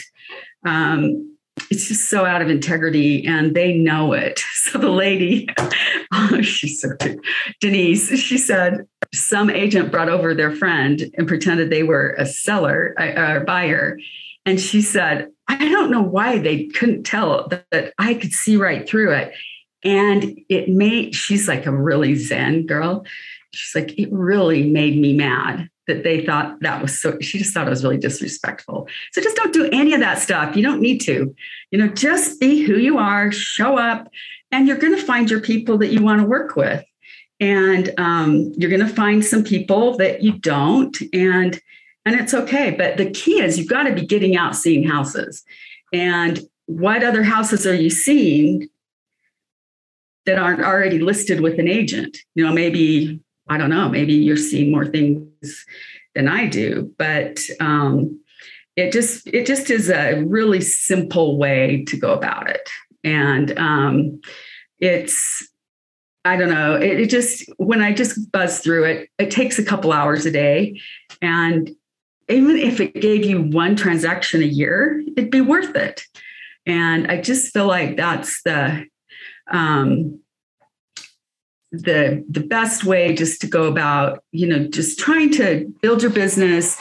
Um, 0.66 1.36
it's 1.70 1.88
just 1.88 2.10
so 2.10 2.26
out 2.26 2.42
of 2.42 2.50
integrity 2.50 3.26
and 3.26 3.56
they 3.56 3.74
know 3.78 4.14
it. 4.14 4.42
So 4.68 4.80
the 4.80 4.90
lady, 4.90 5.48
oh, 6.12 6.42
she's 6.42 6.82
so 6.82 6.94
cute. 6.98 7.26
Denise, 7.62 8.20
she 8.20 8.38
said 8.38 8.86
some 9.14 9.50
agent 9.50 9.94
brought 9.94 10.10
over 10.10 10.36
their 10.36 10.54
friend 10.54 11.10
and 11.18 11.26
pretended 11.26 11.70
they 11.70 11.84
were 11.84 12.14
a 12.18 12.26
seller, 12.26 12.94
a 12.98 13.46
buyer. 13.48 13.98
And 14.46 14.60
she 14.60 14.82
said, 14.82 15.30
I 15.48 15.70
don't 15.70 15.92
know 15.92 16.02
why 16.02 16.40
they 16.40 16.66
couldn't 16.66 17.04
tell 17.04 17.48
that, 17.48 17.94
I 17.98 18.14
could 18.14 18.32
see 18.32 18.58
right 18.58 18.88
through 18.88 19.14
it. 19.14 19.34
And 19.84 20.40
it 20.50 20.70
made, 20.70 21.16
she's 21.16 21.48
like 21.48 21.66
a 21.66 21.72
really 21.72 22.16
Zen 22.16 22.66
girl. 22.66 23.06
She's 23.54 23.76
like, 23.76 23.98
it 23.98 24.12
really 24.12 24.70
made 24.70 24.98
me 25.00 25.14
mad 25.14 25.70
that 25.88 26.04
they 26.04 26.26
thought 26.26 26.60
that 26.62 26.82
was 26.82 27.00
so, 27.00 27.18
she 27.22 27.38
just 27.38 27.54
thought 27.54 27.68
it 27.68 27.70
was 27.70 27.84
really 27.84 27.98
disrespectful. 27.98 28.88
So 29.14 29.22
just 29.22 29.38
don't 29.38 29.54
do 29.54 29.70
any 29.72 29.94
of 29.94 30.02
that 30.02 30.20
stuff. 30.20 30.56
You 30.56 30.64
don't 30.64 30.82
need 30.82 31.00
to, 31.02 31.34
you 31.72 31.80
know, 31.80 31.88
just 31.88 32.40
be 32.40 32.64
who 32.64 32.76
you 32.76 32.98
are, 32.98 33.32
show 33.32 33.78
up, 33.78 34.10
and 34.52 34.68
you're 34.68 34.78
going 34.78 34.96
to 34.96 35.02
find 35.02 35.30
your 35.30 35.40
people 35.40 35.78
that 35.78 35.94
you 35.94 36.04
want 36.04 36.22
to 36.22 36.28
work 36.28 36.56
with. 36.56 36.84
And 37.40 37.94
um, 37.98 38.52
you're 38.58 38.70
going 38.70 38.86
to 38.86 38.94
find 38.94 39.24
some 39.24 39.44
people 39.44 39.96
that 39.98 40.24
you 40.24 40.34
don't. 40.34 40.98
And 41.14 41.62
and 42.08 42.20
it's 42.20 42.34
okay. 42.34 42.72
But 42.72 42.96
the 42.96 43.12
key 43.12 43.42
is 43.42 43.60
you've 43.60 43.68
got 43.68 43.84
to 43.84 43.94
be 43.94 44.06
getting 44.06 44.38
out, 44.38 44.56
seeing 44.56 44.88
houses. 44.88 45.44
And 45.92 46.40
what 46.66 47.04
other 47.04 47.22
houses 47.22 47.68
are 47.68 47.76
you 47.76 47.90
seeing 47.90 48.70
that 50.26 50.38
aren't 50.38 50.62
already 50.62 51.00
listed 51.00 51.42
with 51.42 51.60
an 51.60 51.68
agent? 51.68 52.18
You 52.36 52.46
know, 52.46 52.54
maybe, 52.54 53.20
I 53.50 53.58
don't 53.58 53.70
know, 53.70 53.90
maybe 53.90 54.14
you're 54.14 54.38
seeing 54.38 54.72
more 54.72 54.86
things 54.86 55.66
than 56.16 56.30
I 56.30 56.48
do, 56.48 56.94
but 56.98 57.42
um, 57.60 58.20
it 58.78 58.94
just 58.94 59.28
it 59.28 59.46
just 59.46 59.70
is 59.70 59.90
a 59.90 60.22
really 60.24 60.62
simple 60.62 61.38
way 61.38 61.84
to 61.88 61.98
go 61.98 62.14
about 62.14 62.50
it. 62.50 62.70
And 63.04 63.58
um, 63.60 64.22
it's 64.80 65.46
I 66.26 66.36
don't 66.36 66.50
know. 66.50 66.76
It, 66.76 67.00
it, 67.00 67.10
just 67.10 67.50
when 67.58 67.82
I 67.82 67.94
just 67.94 68.32
buzz 68.32 68.60
through 68.60 68.84
it, 68.84 69.10
it 69.18 69.32
takes 69.32 69.60
a 69.60 69.64
couple 69.64 69.94
hours 69.94 70.26
a 70.26 70.32
day, 70.32 70.82
and 71.22 71.74
even 72.30 72.58
if 72.58 72.80
it 72.80 72.94
gave 72.96 73.26
you 73.26 73.42
one 73.42 73.76
transaction 73.76 74.42
a 74.42 74.46
year, 74.46 75.04
it'd 75.16 75.32
be 75.32 75.42
worth 75.42 75.76
it. 75.76 76.04
And 76.66 77.10
I 77.10 77.22
just 77.22 77.54
feel 77.54 77.68
like 77.68 77.96
that's 77.96 78.42
the 78.44 78.86
um, 79.50 80.20
the 81.72 82.26
the 82.30 82.42
best 82.42 82.84
way 82.84 83.14
just 83.16 83.42
to 83.42 83.48
go 83.48 83.66
about, 83.66 84.24
you 84.32 84.48
know, 84.48 84.68
just 84.68 85.00
trying 85.00 85.32
to 85.34 85.74
build 85.82 86.02
your 86.02 86.12
business, 86.12 86.78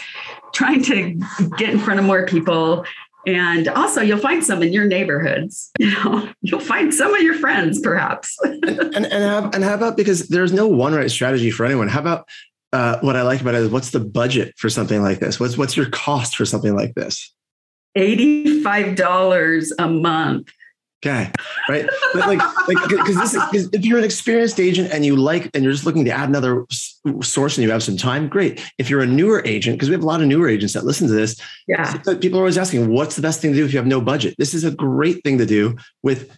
trying 0.53 0.83
to 0.85 1.21
get 1.57 1.71
in 1.71 1.79
front 1.79 2.01
of 2.01 2.07
more 2.07 2.27
people. 2.27 2.85
And 3.27 3.69
also 3.69 4.03
you'll 4.03 4.19
find 4.19 4.45
some 4.45 4.63
in 4.63 4.73
your 4.73 4.87
neighborhoods, 4.87 5.71
you 5.79 5.91
know, 5.93 6.29
you'll 6.43 6.61
find 6.61 6.95
some 6.95 7.15
of 7.15 7.23
your 7.23 7.35
friends 7.35 7.81
perhaps. 7.81 8.37
and, 8.43 8.65
and, 8.65 9.07
and, 9.07 9.25
how, 9.25 9.51
and 9.51 9.65
how 9.65 9.75
about 9.75 9.97
because 9.97 10.29
there's 10.29 10.53
no 10.53 10.67
one 10.67 10.95
right 10.95 11.11
strategy 11.11 11.51
for 11.51 11.65
anyone. 11.65 11.89
How 11.89 12.01
about 12.01 12.29
uh, 12.77 12.99
what 13.01 13.17
I 13.17 13.23
like 13.23 13.41
about 13.41 13.55
it 13.55 13.63
is 13.63 13.71
what's 13.71 13.91
the 13.91 14.01
budget 14.01 14.53
for 14.59 14.69
something 14.69 15.03
like 15.03 15.19
this? 15.19 15.41
What's 15.41 15.57
what's 15.57 15.77
your 15.77 15.89
cost 15.89 16.37
for 16.37 16.45
something 16.45 16.77
like 16.77 16.95
this? 16.95 17.35
Eighty-five 17.95 18.97
dollars 18.97 19.73
a 19.79 19.89
month. 19.89 20.53
Okay, 21.05 21.31
right? 21.69 21.87
like, 22.15 22.39
like, 22.69 22.89
because 22.89 23.17
this, 23.17 23.37
cause 23.37 23.69
if 23.73 23.85
you're 23.85 23.99
an 23.99 24.05
experienced 24.05 24.59
agent 24.59 24.91
and 24.93 25.05
you 25.05 25.15
like, 25.15 25.51
and 25.55 25.63
you're 25.63 25.73
just 25.73 25.87
looking 25.87 26.05
to 26.05 26.11
add 26.11 26.29
another 26.29 26.67
source, 27.23 27.57
and 27.57 27.65
you 27.65 27.71
have 27.71 27.83
some 27.83 27.97
time, 27.97 28.29
great. 28.29 28.63
If 28.79 28.91
you're 28.91 29.03
a 29.03 29.07
newer 29.07 29.43
agent, 29.45 29.77
because 29.77 29.89
we 29.89 29.95
have 29.95 30.03
a 30.03 30.07
lot 30.07 30.21
of 30.21 30.27
newer 30.27 30.49
agents 30.49 30.75
that 30.75 30.85
listen 30.85 31.07
to 31.07 31.15
this, 31.15 31.41
yeah, 31.69 31.97
people 32.21 32.39
are 32.39 32.43
always 32.43 32.59
asking, 32.59 32.89
what's 32.93 33.15
the 33.15 33.23
best 33.23 33.41
thing 33.41 33.53
to 33.53 33.59
do 33.59 33.65
if 33.65 33.73
you 33.73 33.79
have 33.79 33.87
no 33.87 34.01
budget? 34.01 34.35
This 34.37 34.53
is 34.53 34.65
a 34.65 34.71
great 34.71 35.23
thing 35.23 35.39
to 35.39 35.47
do 35.47 35.77
with 36.03 36.31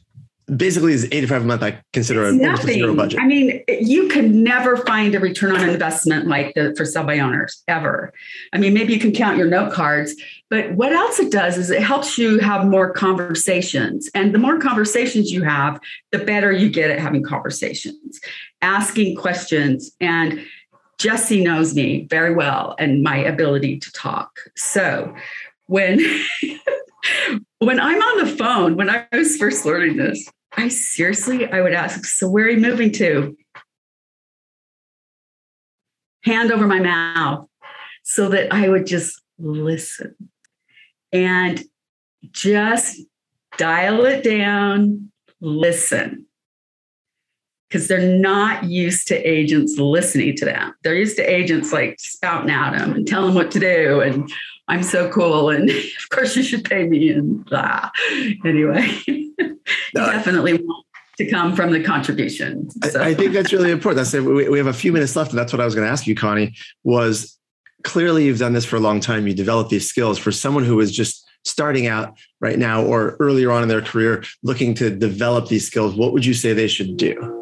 basically 0.57 0.93
is 0.93 1.07
85 1.13 1.43
a 1.43 1.45
month 1.45 1.63
i 1.63 1.81
consider 1.93 2.27
It's 2.29 2.65
a 2.65 2.69
a 2.69 2.73
zero 2.73 2.95
budget 2.95 3.21
I 3.21 3.27
mean, 3.27 3.63
you 3.69 4.09
can 4.09 4.43
never 4.43 4.77
find 4.79 5.15
a 5.15 5.21
return 5.21 5.57
on 5.57 5.69
investment 5.69 6.27
like 6.27 6.55
the 6.55 6.75
for 6.77 6.85
sell 6.85 7.05
by 7.05 7.19
owners 7.19 7.63
ever. 7.69 8.13
I 8.53 8.59
mean, 8.59 8.75
maybe 8.75 8.93
you 8.93 9.01
can 9.01 9.13
count 9.13 9.37
your 9.37 9.47
note 9.47 9.73
cards, 9.73 10.15
but 10.51 10.73
what 10.73 10.93
else 10.93 11.19
it 11.19 11.31
does 11.31 11.59
is 11.59 11.71
it 11.71 11.83
helps 11.83 12.17
you 12.17 12.39
have 12.39 12.67
more 12.67 12.93
conversations. 12.93 14.11
And 14.15 14.35
the 14.35 14.39
more 14.39 14.59
conversations 14.59 15.31
you 15.31 15.43
have, 15.43 15.81
the 16.13 16.19
better 16.19 16.53
you 16.53 16.71
get 16.71 16.91
at 16.91 16.99
having 16.99 17.23
conversations, 17.23 18.21
asking 18.63 19.17
questions. 19.17 19.91
And 20.01 20.45
Jesse 20.99 21.45
knows 21.45 21.75
me 21.75 22.07
very 22.11 22.35
well 22.35 22.75
and 22.79 23.03
my 23.03 23.17
ability 23.17 23.79
to 23.79 23.93
talk. 23.93 24.31
So 24.57 25.15
when 25.67 26.01
when 27.59 27.81
I'm 27.81 28.01
on 28.01 28.27
the 28.27 28.37
phone, 28.37 28.77
when 28.77 28.91
I 28.91 29.07
was 29.13 29.37
first 29.37 29.65
learning 29.65 29.97
this, 29.97 30.29
I 30.59 30.67
seriously, 30.67 31.47
I 31.47 31.61
would 31.61 31.73
ask, 31.73 32.05
so 32.05 32.29
where 32.29 32.47
are 32.47 32.51
you 32.51 32.59
moving 32.59 32.91
to? 32.95 33.37
Hand 36.25 36.51
over 36.51 36.67
my 36.67 36.81
mouth 36.81 37.49
so 38.03 38.29
that 38.31 38.53
I 38.53 38.69
would 38.69 38.85
just 38.85 39.23
listen 39.39 40.17
and 41.13 41.63
just 42.33 43.01
dial 43.57 44.05
it 44.05 44.25
down, 44.25 45.13
listen. 45.41 46.27
Because 47.69 47.87
they're 47.87 48.19
not 48.19 48.65
used 48.65 49.07
to 49.09 49.17
agents 49.17 49.79
listening 49.79 50.35
to 50.39 50.45
them. 50.45 50.75
They're 50.83 50.97
used 50.97 51.19
to 51.19 51.23
agents 51.23 51.73
like 51.73 52.01
spouting 52.01 52.51
at 52.51 52.77
them 52.77 52.95
and 52.95 53.07
telling 53.07 53.29
them 53.29 53.35
what 53.37 53.53
to 53.53 53.61
do. 53.61 54.01
And 54.01 54.29
I'm 54.67 54.83
so 54.83 55.09
cool. 55.09 55.51
And 55.51 55.71
of 55.71 56.09
course, 56.11 56.35
you 56.35 56.43
should 56.43 56.65
pay 56.65 56.89
me. 56.89 57.11
And 57.11 57.45
blah. 57.45 57.91
Anyway, 58.45 58.99
definitely 59.95 60.55
want 60.55 60.87
to 61.19 61.27
come 61.27 61.55
from 61.55 61.73
the 61.73 61.83
contribution. 61.83 62.71
So- 62.71 63.01
I, 63.01 63.09
I 63.09 63.15
think 63.15 63.33
that's 63.33 63.53
really 63.53 63.71
important. 63.71 63.97
That's 63.97 64.15
it. 64.15 64.21
We, 64.25 64.49
we 64.49 64.59
have 64.59 64.67
a 64.67 64.73
few 64.73 64.93
minutes 64.93 65.17
left, 65.17 65.31
and 65.31 65.39
that's 65.39 65.53
what 65.53 65.61
I 65.61 65.65
was 65.65 65.75
going 65.75 65.87
to 65.87 65.91
ask 65.91 66.07
you, 66.07 66.15
Connie. 66.15 66.55
Was 66.85 67.39
clearly 67.85 68.25
you've 68.27 68.39
done 68.39 68.53
this 68.53 68.65
for 68.65 68.77
a 68.77 68.81
long 68.81 69.01
time. 69.01 69.27
You 69.27 69.35
developed 69.35 69.71
these 69.71 69.89
skills 69.89 70.19
for 70.19 70.33
someone 70.33 70.65
who 70.65 70.81
is 70.81 70.93
just 70.93 71.25
starting 71.45 71.87
out 71.87 72.17
right 72.41 72.59
now 72.59 72.85
or 72.85 73.17
earlier 73.21 73.51
on 73.51 73.63
in 73.63 73.69
their 73.69 73.83
career, 73.83 74.25
looking 74.43 74.75
to 74.75 74.91
develop 74.91 75.49
these 75.49 75.67
skills. 75.67 75.95
What 75.95 76.13
would 76.13 76.25
you 76.25 76.35
say 76.35 76.53
they 76.53 76.69
should 76.69 76.97
do? 76.97 77.35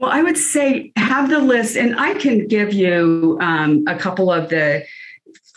Well, 0.00 0.10
I 0.10 0.22
would 0.22 0.38
say 0.38 0.92
have 0.96 1.28
the 1.28 1.40
list, 1.40 1.76
and 1.76 1.98
I 1.98 2.14
can 2.14 2.46
give 2.46 2.72
you 2.72 3.36
um, 3.40 3.84
a 3.88 3.96
couple 3.96 4.30
of 4.30 4.48
the 4.48 4.84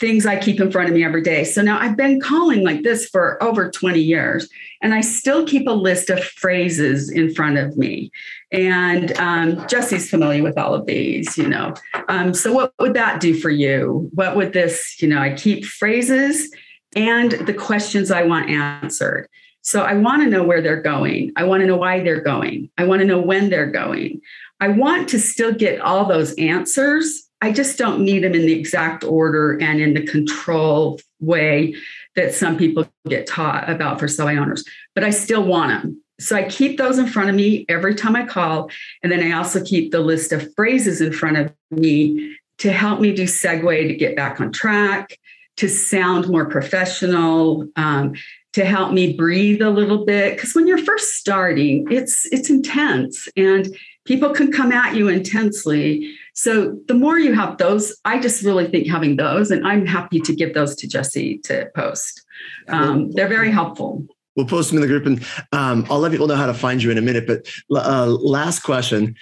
things 0.02 0.26
I 0.26 0.38
keep 0.38 0.60
in 0.60 0.72
front 0.72 0.90
of 0.90 0.96
me 0.96 1.06
every 1.06 1.22
day. 1.22 1.46
So 1.46 1.62
now 1.62 1.80
I've 1.80 1.96
been 1.96 2.20
calling 2.20 2.66
like 2.66 2.82
this 2.82 3.08
for 3.08 3.42
over 3.42 3.72
20 3.72 4.00
years, 4.00 4.50
and 4.82 4.94
I 4.94 5.02
still 5.02 5.46
keep 5.46 5.68
a 5.68 5.72
list 5.72 6.10
of 6.10 6.22
phrases 6.22 7.10
in 7.10 7.34
front 7.34 7.58
of 7.58 7.78
me. 7.78 8.12
And 8.52 9.16
um, 9.18 9.66
Jesse's 9.68 10.10
familiar 10.10 10.44
with 10.44 10.58
all 10.58 10.74
of 10.74 10.88
these, 10.88 11.38
you 11.38 11.48
know. 11.48 11.76
Um, 12.10 12.34
so, 12.34 12.52
what 12.52 12.74
would 12.80 12.96
that 12.96 13.22
do 13.22 13.40
for 13.40 13.52
you? 13.52 14.10
What 14.14 14.36
would 14.36 14.52
this, 14.52 15.02
you 15.02 15.08
know, 15.08 15.20
I 15.20 15.36
keep 15.36 15.64
phrases 15.64 16.54
and 16.96 17.32
the 17.32 17.54
questions 17.54 18.12
I 18.12 18.24
want 18.24 18.50
answered. 18.50 19.30
So 19.62 19.84
I 19.84 19.94
want 19.94 20.24
to 20.24 20.30
know 20.30 20.44
where 20.44 20.62
they're 20.62 20.82
going. 20.82 21.32
I 21.36 21.44
want 21.44 21.62
to 21.62 21.68
know 21.68 21.78
why 21.78 22.02
they're 22.04 22.22
going. 22.22 22.70
I 22.78 22.86
want 22.86 23.02
to 23.02 23.06
know 23.06 23.22
when 23.22 23.50
they're 23.50 23.70
going. 23.70 24.22
I 24.60 24.70
want 24.70 25.08
to 25.10 25.20
still 25.20 25.54
get 25.54 25.80
all 25.82 26.06
those 26.06 26.34
answers. 26.36 27.30
I 27.42 27.52
just 27.52 27.78
don't 27.78 28.02
need 28.02 28.24
them 28.24 28.36
in 28.36 28.46
the 28.46 28.54
exact 28.54 29.04
order 29.04 29.58
and 29.62 29.82
in 29.82 29.94
the 29.94 30.06
control 30.06 31.00
way 31.20 31.76
that 32.16 32.34
some 32.34 32.58
people 32.58 32.88
get 33.08 33.28
taught 33.28 33.70
about 33.70 34.00
for 34.00 34.08
selling 34.08 34.38
owners, 34.38 34.64
but 34.94 35.04
I 35.04 35.10
still 35.10 35.44
want 35.44 35.72
them. 35.72 36.02
So 36.20 36.36
I 36.36 36.44
keep 36.44 36.78
those 36.78 37.00
in 37.00 37.08
front 37.08 37.30
of 37.30 37.36
me 37.36 37.66
every 37.68 37.96
time 37.96 38.16
I 38.16 38.26
call. 38.26 38.70
And 39.02 39.12
then 39.12 39.24
I 39.24 39.36
also 39.36 39.64
keep 39.64 39.92
the 39.92 40.02
list 40.02 40.32
of 40.32 40.54
phrases 40.54 41.02
in 41.02 41.12
front 41.12 41.38
of 41.38 41.54
me 41.72 42.38
to 42.60 42.72
help 42.72 43.00
me 43.00 43.12
do 43.12 43.24
segue 43.24 43.88
to 43.88 43.96
get 43.96 44.16
back 44.16 44.40
on 44.40 44.52
track, 44.52 45.18
to 45.58 45.68
sound 45.68 46.28
more 46.28 46.46
professional, 46.46 47.68
um, 47.76 48.14
to 48.54 48.66
help 48.66 48.92
me 48.92 49.14
breathe 49.14 49.62
a 49.62 49.70
little 49.70 50.06
bit 50.06 50.36
because 50.36 50.54
when 50.54 50.68
you're 50.68 50.84
first 50.84 51.16
starting 51.16 51.88
it's 51.90 52.26
it's 52.34 52.50
intense 52.50 53.30
and 53.38 53.76
people 54.06 54.30
can 54.32 54.52
come 54.52 54.72
at 54.72 54.96
you 54.96 55.08
intensely 55.08 56.14
so 56.34 56.78
the 56.88 56.94
more 56.94 57.20
you 57.20 57.34
have 57.34 57.58
those 57.58 57.96
i 58.06 58.20
just 58.20 58.44
really 58.44 58.68
think 58.68 58.88
having 58.88 59.16
those 59.16 59.52
and 59.52 59.66
i'm 59.68 59.86
happy 59.86 60.20
to 60.20 60.36
give 60.36 60.54
those 60.54 60.76
to 60.76 60.88
jesse 60.88 61.38
to 61.40 61.70
post 61.76 62.24
um, 62.70 63.12
they're 63.12 63.28
very 63.28 63.52
helpful 63.52 64.06
We'll 64.38 64.46
post 64.46 64.70
them 64.70 64.78
in 64.78 64.82
the 64.82 64.88
group, 64.88 65.06
and 65.06 65.22
um, 65.52 65.86
I'll 65.90 66.00
let 66.00 66.12
people 66.12 66.26
know 66.26 66.38
how 66.38 66.46
to 66.46 66.54
find 66.54 66.82
you 66.82 66.90
in 66.90 66.98
a 66.98 67.02
minute. 67.02 67.28
But 67.28 67.46
uh, 67.70 68.06
last 68.06 68.62
question: 68.62 69.18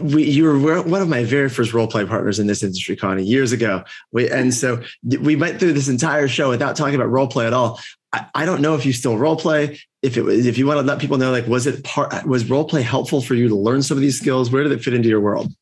we, 0.00 0.24
you 0.24 0.44
were 0.44 0.82
one 0.82 1.02
of 1.02 1.08
my 1.08 1.24
very 1.24 1.48
first 1.48 1.74
role 1.74 1.88
play 1.88 2.04
partners 2.04 2.38
in 2.38 2.46
this 2.46 2.62
industry, 2.62 2.94
Connie, 2.94 3.24
years 3.24 3.50
ago. 3.50 3.82
We, 4.12 4.30
and 4.30 4.54
so 4.54 4.82
we 5.02 5.34
went 5.34 5.58
through 5.58 5.72
this 5.72 5.88
entire 5.88 6.28
show 6.28 6.48
without 6.48 6.76
talking 6.76 6.94
about 6.94 7.10
role 7.10 7.26
play 7.26 7.46
at 7.46 7.52
all. 7.52 7.80
I, 8.12 8.26
I 8.34 8.44
don't 8.44 8.60
know 8.60 8.76
if 8.76 8.86
you 8.86 8.92
still 8.92 9.18
role 9.18 9.36
play. 9.36 9.80
If 10.02 10.16
it 10.16 10.22
was, 10.22 10.46
if 10.46 10.58
you 10.58 10.66
want 10.66 10.78
to 10.78 10.86
let 10.86 11.00
people 11.00 11.18
know, 11.18 11.32
like, 11.32 11.48
was 11.48 11.66
it 11.66 11.82
part, 11.82 12.24
was 12.26 12.48
role 12.48 12.64
play 12.64 12.82
helpful 12.82 13.20
for 13.20 13.34
you 13.34 13.48
to 13.48 13.56
learn 13.56 13.82
some 13.82 13.96
of 13.96 14.02
these 14.02 14.18
skills? 14.18 14.50
Where 14.50 14.62
did 14.62 14.70
it 14.70 14.82
fit 14.82 14.94
into 14.94 15.08
your 15.08 15.20
world? 15.20 15.52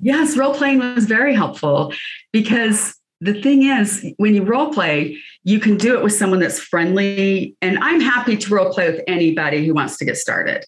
Yes 0.00 0.36
role 0.36 0.54
playing 0.54 0.78
was 0.78 1.06
very 1.06 1.34
helpful 1.34 1.92
because 2.32 2.94
the 3.20 3.40
thing 3.40 3.62
is 3.62 4.04
when 4.16 4.34
you 4.34 4.42
role 4.42 4.72
play 4.72 5.16
you 5.44 5.60
can 5.60 5.76
do 5.76 5.96
it 5.96 6.02
with 6.02 6.12
someone 6.12 6.40
that's 6.40 6.58
friendly 6.58 7.56
and 7.62 7.78
i'm 7.78 8.00
happy 8.00 8.36
to 8.36 8.54
role 8.54 8.72
play 8.72 8.90
with 8.90 9.02
anybody 9.06 9.66
who 9.66 9.74
wants 9.74 9.96
to 9.96 10.04
get 10.04 10.16
started. 10.16 10.64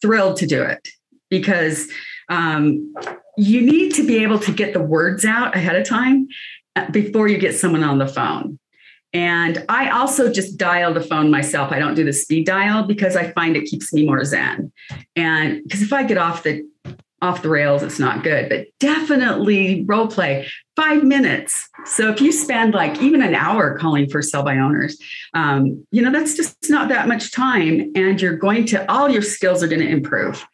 Thrilled 0.00 0.36
to 0.38 0.46
do 0.46 0.62
it 0.62 0.88
because 1.30 1.88
um, 2.28 2.94
you 3.36 3.62
need 3.62 3.94
to 3.94 4.06
be 4.06 4.22
able 4.22 4.38
to 4.40 4.52
get 4.52 4.72
the 4.72 4.82
words 4.82 5.24
out 5.24 5.56
ahead 5.56 5.76
of 5.76 5.86
time 5.86 6.28
uh, 6.74 6.90
before 6.90 7.28
you 7.28 7.38
get 7.38 7.54
someone 7.54 7.84
on 7.84 7.98
the 7.98 8.08
phone. 8.08 8.58
And 9.12 9.64
i 9.68 9.88
also 9.90 10.32
just 10.32 10.58
dial 10.58 10.92
the 10.92 11.00
phone 11.00 11.30
myself. 11.30 11.72
I 11.72 11.78
don't 11.78 11.94
do 11.94 12.04
the 12.04 12.12
speed 12.12 12.46
dial 12.46 12.86
because 12.86 13.16
i 13.16 13.30
find 13.32 13.56
it 13.56 13.64
keeps 13.64 13.92
me 13.92 14.04
more 14.04 14.24
zen. 14.24 14.72
And 15.14 15.62
because 15.62 15.82
if 15.82 15.92
i 15.92 16.02
get 16.02 16.18
off 16.18 16.42
the 16.42 16.62
off 17.22 17.42
the 17.42 17.48
rails, 17.48 17.82
it's 17.82 17.98
not 17.98 18.22
good, 18.22 18.48
but 18.48 18.66
definitely 18.78 19.84
role 19.84 20.06
play 20.06 20.46
five 20.76 21.02
minutes. 21.02 21.68
So 21.86 22.10
if 22.10 22.20
you 22.20 22.30
spend 22.30 22.74
like 22.74 23.00
even 23.00 23.22
an 23.22 23.34
hour 23.34 23.78
calling 23.78 24.08
for 24.08 24.20
sell 24.20 24.42
by 24.42 24.58
owners, 24.58 24.98
um, 25.32 25.86
you 25.90 26.02
know, 26.02 26.12
that's 26.12 26.34
just 26.34 26.56
not 26.68 26.90
that 26.90 27.08
much 27.08 27.32
time. 27.32 27.90
And 27.94 28.20
you're 28.20 28.36
going 28.36 28.66
to, 28.66 28.90
all 28.90 29.08
your 29.08 29.22
skills 29.22 29.62
are 29.62 29.68
going 29.68 29.80
to 29.80 29.88
improve. 29.88 30.46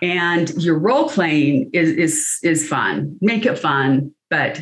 And 0.00 0.50
your 0.62 0.78
role 0.78 1.08
playing 1.08 1.70
is, 1.72 1.90
is, 1.90 2.38
is 2.42 2.68
fun. 2.68 3.18
Make 3.20 3.44
it 3.44 3.58
fun, 3.58 4.12
but 4.30 4.58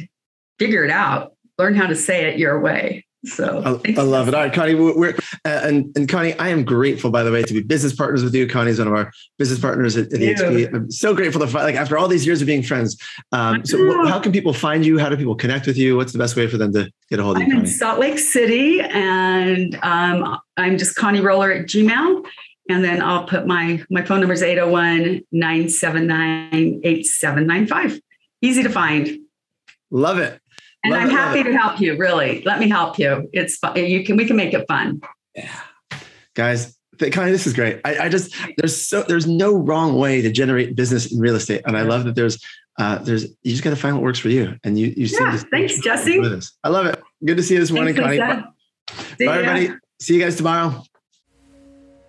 figure 0.59 0.85
it 0.85 0.91
out. 0.91 1.33
Learn 1.57 1.77
how 1.77 1.87
to 1.87 1.95
say 1.95 2.27
it 2.27 2.39
your 2.39 2.61
way. 2.61 3.04
So 3.25 3.81
I, 3.85 3.95
I 3.99 4.03
love 4.03 4.29
it. 4.29 4.35
All 4.35 4.43
right, 4.43 4.53
Connie, 4.53 4.75
we're 4.75 5.15
uh, 5.45 5.61
and 5.65 5.97
and 5.97 6.09
Connie, 6.09 6.35
I 6.35 6.49
am 6.49 6.65
grateful, 6.65 7.11
by 7.11 7.23
the 7.23 7.33
way, 7.33 7.43
to 7.43 7.55
be 7.55 7.63
business 7.63 7.95
partners 7.95 8.23
with 8.23 8.35
you. 8.35 8.47
Connie's 8.47 8.79
one 8.79 8.89
of 8.89 8.95
our 8.95 9.11
business 9.39 9.59
partners 9.59 9.97
at, 9.97 10.13
at 10.13 10.21
EXP. 10.21 10.75
I'm 10.75 10.91
so 10.91 11.15
grateful 11.15 11.41
to 11.41 11.47
find, 11.47 11.65
like 11.65 11.75
after 11.75 11.97
all 11.97 12.09
these 12.09 12.27
years 12.27 12.41
of 12.41 12.47
being 12.47 12.63
friends. 12.63 13.01
Um, 13.33 13.65
so, 13.65 14.07
how 14.07 14.21
can 14.21 14.33
people 14.33 14.53
find 14.53 14.85
you? 14.85 14.99
How 14.99 15.09
do 15.09 15.17
people 15.17 15.35
connect 15.35 15.67
with 15.67 15.77
you? 15.77 15.97
What's 15.97 16.13
the 16.13 16.19
best 16.19 16.37
way 16.37 16.47
for 16.47 16.57
them 16.59 16.73
to 16.73 16.91
get 17.09 17.19
a 17.19 17.23
hold 17.23 17.37
of 17.37 17.43
you? 17.43 17.55
I'm 17.55 17.61
in 17.61 17.67
Salt 17.67 17.99
Lake 17.99 18.19
City, 18.19 18.81
and 18.81 19.79
um, 19.83 20.39
I'm 20.57 20.79
just 20.79 20.97
Connie 20.97 21.21
Roller 21.21 21.53
at 21.53 21.67
Gmail. 21.67 22.25
And 22.69 22.83
then 22.83 23.03
I'll 23.03 23.25
put 23.25 23.47
my 23.47 23.83
my 23.91 24.03
phone 24.03 24.21
number 24.21 24.33
is 24.33 24.43
801 24.43 25.23
979 25.33 26.81
8795. 26.83 28.01
Easy 28.41 28.63
to 28.63 28.71
find. 28.71 29.19
Love 29.91 30.19
it. 30.19 30.41
And 30.85 30.93
Love 30.93 31.03
I'm 31.03 31.09
it, 31.09 31.13
happy 31.13 31.43
to 31.43 31.53
help 31.57 31.81
you. 31.81 31.97
Really, 31.97 32.43
let 32.45 32.61
me 32.61 32.69
help 32.69 32.99
you. 32.99 33.29
It's 33.33 33.57
fun. 33.57 33.77
You 33.77 34.05
can 34.05 34.17
we 34.17 34.27
can 34.27 34.37
make 34.37 34.53
it 34.53 34.67
fun. 34.69 35.01
Yeah, 35.35 35.51
guys. 36.35 36.77
Connie, 37.11 37.33
this 37.33 37.47
is 37.47 37.55
great. 37.55 37.81
I, 37.85 38.05
I 38.05 38.09
just 38.09 38.33
there's 38.57 38.87
so 38.87 39.03
there's 39.03 39.27
no 39.27 39.57
wrong 39.57 39.99
way 39.99 40.23
to 40.23 40.31
generate 40.31 40.77
business 40.77 41.11
in 41.11 41.19
real 41.19 41.35
estate, 41.35 41.63
and 41.67 41.77
I 41.77 41.83
love 41.83 42.05
that 42.05 42.15
there's 42.15 42.39
uh, 42.79 42.99
there's 42.99 43.25
you 43.43 43.51
just 43.51 43.65
got 43.65 43.71
to 43.71 43.77
find 43.77 43.97
what 43.97 44.03
works 44.05 44.19
for 44.19 44.29
you, 44.29 44.57
and 44.63 44.79
you 44.79 44.89
you 44.97 45.07
Yeah, 45.07 45.37
thanks, 45.51 45.81
Jesse. 45.81 46.21
with 46.21 46.33
us. 46.33 46.53
I 46.63 46.69
love 46.69 46.87
it. 46.87 47.03
Good 47.25 47.39
to 47.39 47.43
see 47.43 47.55
you 47.55 47.61
this 47.61 47.71
morning, 47.71 47.97
Thanks, 47.97 48.21
Connie. 48.21 49.27
Bye, 49.27 49.39
everybody. 49.39 49.71
See 50.01 50.15
you 50.15 50.21
guys 50.21 50.37
tomorrow. 50.37 50.85